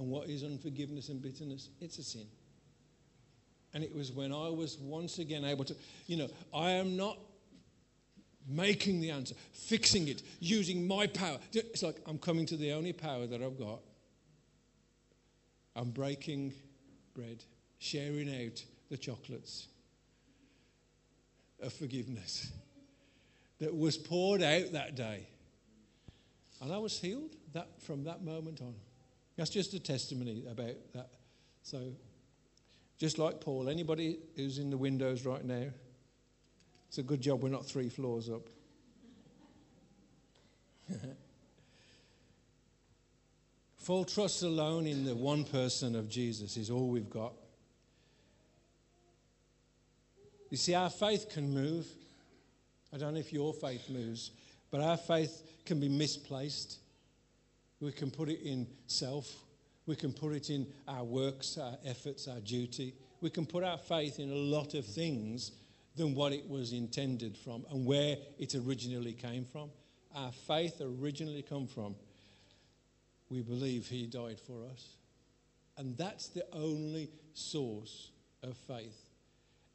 And 0.00 0.08
what 0.08 0.30
is 0.30 0.42
unforgiveness 0.42 1.10
and 1.10 1.20
bitterness? 1.20 1.68
It's 1.78 1.98
a 1.98 2.02
sin. 2.02 2.26
And 3.74 3.84
it 3.84 3.94
was 3.94 4.10
when 4.10 4.32
I 4.32 4.48
was 4.48 4.78
once 4.78 5.18
again 5.18 5.44
able 5.44 5.66
to, 5.66 5.76
you 6.06 6.16
know, 6.16 6.28
I 6.54 6.70
am 6.70 6.96
not 6.96 7.18
making 8.48 9.02
the 9.02 9.10
answer, 9.10 9.34
fixing 9.52 10.08
it, 10.08 10.22
using 10.40 10.88
my 10.88 11.06
power. 11.06 11.36
It's 11.52 11.82
like 11.82 12.00
I'm 12.06 12.18
coming 12.18 12.46
to 12.46 12.56
the 12.56 12.72
only 12.72 12.94
power 12.94 13.26
that 13.26 13.42
I've 13.42 13.58
got. 13.58 13.80
I'm 15.76 15.90
breaking 15.90 16.54
bread, 17.14 17.44
sharing 17.78 18.30
out 18.46 18.64
the 18.88 18.96
chocolates 18.96 19.68
of 21.62 21.74
forgiveness 21.74 22.50
that 23.58 23.76
was 23.76 23.98
poured 23.98 24.42
out 24.42 24.72
that 24.72 24.94
day. 24.94 25.26
And 26.62 26.72
I 26.72 26.78
was 26.78 26.98
healed 26.98 27.36
that, 27.52 27.82
from 27.82 28.04
that 28.04 28.24
moment 28.24 28.62
on. 28.62 28.74
That's 29.40 29.48
just 29.48 29.72
a 29.72 29.80
testimony 29.80 30.44
about 30.50 30.74
that. 30.92 31.08
So, 31.62 31.94
just 32.98 33.18
like 33.18 33.40
Paul, 33.40 33.70
anybody 33.70 34.18
who's 34.36 34.58
in 34.58 34.68
the 34.68 34.76
windows 34.76 35.24
right 35.24 35.42
now, 35.42 35.64
it's 36.88 36.98
a 36.98 37.02
good 37.02 37.22
job 37.22 37.42
we're 37.42 37.48
not 37.48 37.64
three 37.64 37.88
floors 37.88 38.28
up. 38.28 38.42
Full 43.78 44.04
trust 44.04 44.42
alone 44.42 44.86
in 44.86 45.06
the 45.06 45.14
one 45.14 45.44
person 45.44 45.96
of 45.96 46.10
Jesus 46.10 46.58
is 46.58 46.68
all 46.68 46.88
we've 46.88 47.08
got. 47.08 47.32
You 50.50 50.58
see, 50.58 50.74
our 50.74 50.90
faith 50.90 51.30
can 51.30 51.48
move. 51.54 51.86
I 52.92 52.98
don't 52.98 53.14
know 53.14 53.20
if 53.20 53.32
your 53.32 53.54
faith 53.54 53.88
moves, 53.88 54.32
but 54.70 54.82
our 54.82 54.98
faith 54.98 55.42
can 55.64 55.80
be 55.80 55.88
misplaced. 55.88 56.76
We 57.80 57.92
can 57.92 58.10
put 58.10 58.28
it 58.28 58.42
in 58.42 58.66
self. 58.86 59.34
We 59.86 59.96
can 59.96 60.12
put 60.12 60.34
it 60.34 60.50
in 60.50 60.66
our 60.86 61.04
works, 61.04 61.58
our 61.58 61.76
efforts, 61.84 62.28
our 62.28 62.40
duty. 62.40 62.94
We 63.20 63.30
can 63.30 63.46
put 63.46 63.64
our 63.64 63.78
faith 63.78 64.18
in 64.18 64.30
a 64.30 64.34
lot 64.34 64.74
of 64.74 64.84
things 64.86 65.52
than 65.96 66.14
what 66.14 66.32
it 66.32 66.48
was 66.48 66.72
intended 66.72 67.36
from 67.36 67.64
and 67.70 67.84
where 67.84 68.16
it 68.38 68.54
originally 68.54 69.12
came 69.12 69.44
from. 69.44 69.70
Our 70.14 70.32
faith 70.32 70.80
originally 70.80 71.42
come 71.42 71.66
from. 71.66 71.94
We 73.28 73.42
believe 73.42 73.86
he 73.86 74.06
died 74.06 74.40
for 74.40 74.64
us. 74.72 74.96
And 75.76 75.96
that's 75.96 76.28
the 76.28 76.44
only 76.52 77.10
source 77.32 78.10
of 78.42 78.56
faith 78.56 79.10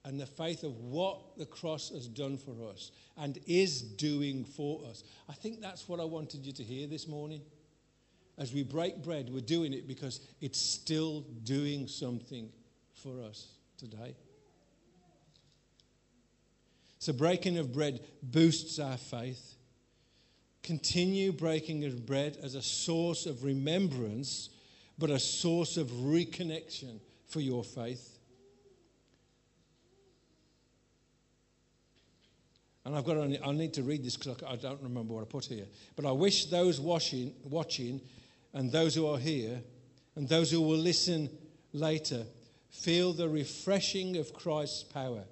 and 0.06 0.20
the 0.20 0.26
faith 0.26 0.63
of 0.63 0.78
what 0.78 1.36
the 1.38 1.46
cross 1.46 1.89
has 1.89 2.08
done 2.08 2.38
for 2.38 2.70
us 2.70 2.91
and 3.18 3.39
is 3.48 3.82
doing 3.82 4.46
for 4.46 4.82
us. 4.88 5.04
I 5.28 5.34
think 5.34 5.62
that's 5.62 5.89
what 5.89 6.00
I 6.00 6.04
wanted 6.04 6.46
you 6.46 6.54
to 6.54 6.63
hear 6.63 6.88
this 6.88 7.08
morning. 7.08 7.41
As 8.38 8.54
we 8.54 8.63
break 8.63 9.02
bread, 9.04 9.30
we're 9.32 9.39
doing 9.39 9.74
it 9.74 9.88
because 9.88 10.19
it's 10.41 10.60
still 10.60 11.21
doing 11.43 11.88
something 11.88 12.50
for 12.93 13.21
us 13.21 13.48
today. 13.78 14.15
So, 17.00 17.13
breaking 17.13 17.58
of 17.58 17.71
bread 17.71 18.02
boosts 18.24 18.80
our 18.80 18.98
faith. 18.98 19.56
Continue 20.63 21.32
breaking 21.32 21.86
of 21.86 22.06
bread 22.06 22.38
as 22.41 22.56
a 22.56 22.62
source 22.62 23.28
of 23.28 23.43
remembrance, 23.43 24.50
but 24.98 25.12
a 25.12 25.19
source 25.19 25.78
of 25.78 25.88
reconnection 25.88 27.00
for 27.28 27.39
your 27.39 27.63
faith. 27.63 28.17
And 32.84 32.95
I've 32.95 33.06
got 33.06 33.17
I 33.17 33.52
need 33.52 33.74
to 33.76 33.84
read 33.84 34.04
this 34.04 34.17
because 34.17 34.43
I 34.43 34.56
don't 34.56 34.82
remember 34.82 35.13
what 35.13 35.21
I 35.21 35.26
put 35.26 35.45
here. 35.45 35.65
But 35.95 36.06
I 36.06 36.12
wish 36.12 36.45
those 36.45 36.80
watching, 36.80 37.34
watching 37.43 38.02
and 38.56 38.72
those 38.72 38.96
who 38.96 39.06
are 39.06 39.20
here 39.20 39.62
and 40.15 40.28
those 40.28 40.50
who 40.50 40.62
will 40.62 40.78
listen 40.78 41.30
later 41.74 42.26
feel 42.70 43.12
the 43.13 43.28
refreshing 43.30 44.15
of 44.18 44.34
Christ's 44.34 44.82
power, 44.82 45.26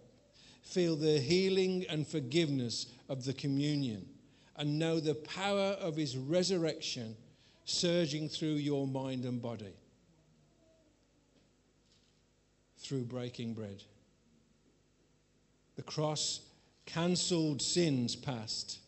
feel 0.62 0.96
the 0.98 1.20
healing 1.20 1.86
and 1.90 2.06
forgiveness 2.06 2.88
of 3.10 3.24
the 3.24 3.34
communion, 3.34 4.06
and 4.58 4.78
know 4.78 5.00
the 5.00 5.16
power 5.16 5.78
of 5.80 5.96
his 5.96 6.18
resurrection 6.18 7.16
surging 7.66 8.28
through 8.28 8.56
your 8.56 8.86
mind 8.86 9.24
and 9.24 9.42
body 9.42 9.74
through 12.78 13.06
breaking 13.06 13.54
bread. 13.54 13.82
The 15.78 15.84
cross 15.84 16.42
cancelled 16.86 17.62
sins 17.62 18.18
past 18.18 18.80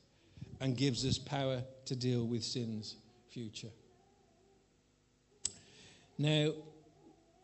and 0.59 0.75
gives 0.75 1.05
us 1.05 1.17
power 1.17 1.63
to 1.85 1.95
deal 1.95 2.25
with 2.25 2.43
sins 2.43 2.97
future. 3.29 3.69
Now, 6.17 6.51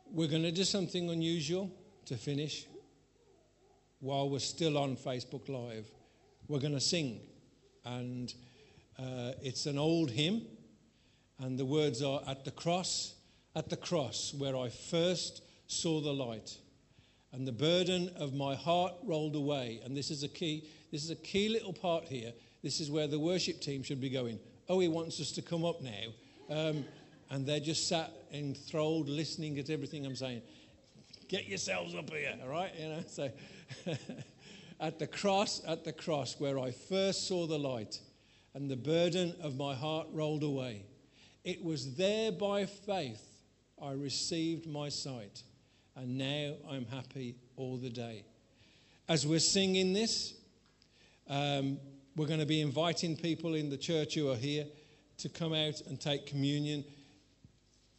we're 0.10 0.29
going 0.29 0.43
to 0.43 0.51
do 0.51 0.63
something 0.63 1.10
unusual 1.10 1.69
to 2.05 2.15
finish 2.15 2.65
while 3.99 4.29
we're 4.29 4.39
still 4.39 4.77
on 4.77 4.95
Facebook 4.95 5.49
Live. 5.49 5.91
We're 6.47 6.62
going 6.62 6.73
to 6.73 6.79
sing, 6.79 7.19
and 7.84 8.34
uh, 8.97 9.34
it's 9.41 9.65
an 9.65 9.77
old 9.77 10.10
hymn, 10.10 10.43
and 11.39 11.60
the 11.60 11.65
words 11.65 12.01
are 12.01 12.21
At 12.25 12.45
the 12.45 12.51
cross, 12.51 13.15
at 13.57 13.69
the 13.69 13.75
cross, 13.75 14.34
where 14.38 14.55
I 14.55 14.69
first 14.69 15.43
saw 15.67 15.99
the 15.99 16.13
light 16.13 16.57
and 17.34 17.45
the 17.45 17.51
burden 17.51 18.10
of 18.15 18.34
my 18.34 18.55
heart 18.55 18.93
rolled 19.03 19.36
away. 19.36 19.81
And 19.84 19.95
this 19.95 20.12
is 20.12 20.23
a 20.23 20.27
key, 20.27 20.69
this 20.91 21.03
is 21.03 21.10
a 21.10 21.15
key 21.15 21.49
little 21.49 21.73
part 21.73 22.05
here. 22.05 22.31
This 22.63 22.79
is 22.79 22.89
where 22.89 23.07
the 23.07 23.19
worship 23.19 23.60
team 23.60 23.84
should 23.84 23.99
be 24.01 24.10
going. 24.10 24.39
Oh, 24.69 24.79
he 24.79 24.88
wants 24.88 25.19
us 25.19 25.31
to 25.34 25.41
come 25.41 25.65
up 25.65 25.81
now. 25.81 26.07
Um, 26.49 26.86
and 27.29 27.45
they're 27.45 27.60
just 27.60 27.88
sat 27.88 28.12
enthralled, 28.34 29.10
listening 29.10 29.60
at 29.60 29.70
everything 29.70 30.06
I'm 30.06 30.15
saying. 30.15 30.41
Get 31.28 31.48
yourselves 31.48 31.96
up 31.96 32.10
here, 32.10 32.34
all 32.44 32.50
right? 32.50 32.72
You 32.78 32.89
know, 32.89 33.04
so 33.08 33.30
at 34.80 35.00
the 35.00 35.08
cross, 35.08 35.62
at 35.67 35.84
the 35.84 35.94
cross, 35.94 36.39
where 36.39 36.60
I 36.60 36.72
first 36.72 37.28
saw 37.28 37.48
the 37.48 37.60
light, 37.60 38.00
and 38.54 38.70
the 38.70 38.76
burden 38.76 39.36
of 39.41 39.56
my 39.56 39.74
heart 39.74 40.08
rolled 40.12 40.44
away. 40.44 40.84
It 41.44 41.63
was 41.63 41.96
there 41.96 42.32
by 42.32 42.65
faith 42.65 43.26
I 43.82 43.94
received 43.94 44.67
my 44.67 44.89
sight 44.89 45.44
and 45.96 46.17
now 46.17 46.56
I'm 46.70 46.86
happy 46.86 47.36
all 47.58 47.78
the 47.78 47.89
day. 47.89 48.24
As 49.10 49.28
we're 49.28 49.39
singing 49.39 49.94
this, 49.94 50.34
um, 51.28 51.80
we're 52.15 52.28
going 52.28 52.39
to 52.39 52.46
be 52.46 52.62
inviting 52.62 53.15
people 53.15 53.56
in 53.56 53.70
the 53.70 53.78
church 53.78 54.15
who 54.15 54.30
are 54.32 54.36
here 54.36 54.65
to 55.17 55.30
come 55.30 55.54
out 55.54 55.82
and 55.82 56.00
take 56.00 56.26
communion. 56.26 56.84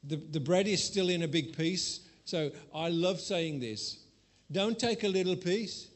The, 0.04 0.16
the 0.16 0.40
bread 0.40 0.66
is 0.66 0.82
still 0.82 1.08
in 1.08 1.22
a 1.22 1.28
big 1.28 1.56
piece, 1.56 2.00
so 2.24 2.50
I 2.74 2.88
love 2.88 3.20
saying 3.20 3.60
this. 3.60 4.04
Don't 4.50 4.78
take 4.78 5.04
a 5.04 5.08
little 5.08 5.36
piece. 5.36 5.88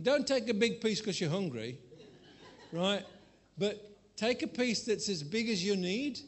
Don't 0.00 0.26
take 0.26 0.48
a 0.48 0.54
big 0.54 0.80
piece 0.80 1.00
because 1.00 1.20
you're 1.20 1.30
hungry, 1.30 1.78
right? 2.72 3.04
But 3.58 4.16
take 4.16 4.42
a 4.42 4.46
piece 4.46 4.82
that's 4.82 5.08
as 5.08 5.22
big 5.22 5.50
as 5.50 5.62
you 5.62 5.76
need. 5.76 6.20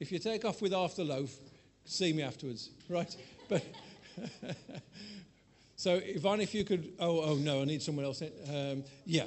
If 0.00 0.12
you 0.12 0.18
take 0.18 0.44
off 0.44 0.60
with 0.60 0.72
half 0.72 0.96
the 0.96 1.04
loaf, 1.04 1.34
see 1.84 2.12
me 2.12 2.22
afterwards, 2.22 2.70
right? 2.88 3.14
But 3.48 3.62
so, 5.76 6.00
Yvonne, 6.02 6.40
if 6.40 6.52
you 6.52 6.64
could, 6.64 6.94
oh, 6.98 7.20
oh 7.20 7.34
no, 7.36 7.62
I 7.62 7.64
need 7.64 7.80
someone 7.80 8.04
else. 8.04 8.20
Um, 8.22 8.82
yeah, 9.04 9.26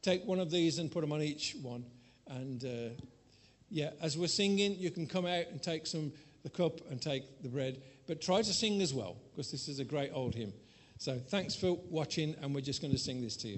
take 0.00 0.24
one 0.24 0.38
of 0.38 0.50
these 0.50 0.78
and 0.78 0.90
put 0.90 1.02
them 1.02 1.12
on 1.12 1.20
each 1.20 1.56
one. 1.60 1.84
And 2.28 2.64
uh, 2.64 3.02
yeah, 3.70 3.90
as 4.00 4.16
we're 4.16 4.28
singing, 4.28 4.76
you 4.76 4.90
can 4.90 5.06
come 5.06 5.26
out 5.26 5.48
and 5.50 5.62
take 5.62 5.86
some 5.86 6.12
the 6.42 6.50
cup 6.50 6.80
and 6.90 7.00
take 7.00 7.42
the 7.42 7.48
bread, 7.48 7.82
but 8.06 8.20
try 8.20 8.38
to 8.38 8.52
sing 8.52 8.80
as 8.80 8.94
well 8.94 9.16
because 9.30 9.50
this 9.50 9.68
is 9.68 9.80
a 9.80 9.84
great 9.84 10.10
old 10.12 10.34
hymn. 10.34 10.52
So, 10.98 11.18
thanks 11.28 11.54
for 11.54 11.78
watching, 11.90 12.34
and 12.40 12.54
we're 12.54 12.60
just 12.60 12.80
going 12.80 12.92
to 12.92 12.98
sing 12.98 13.22
this 13.22 13.36
to 13.38 13.48
you. 13.48 13.56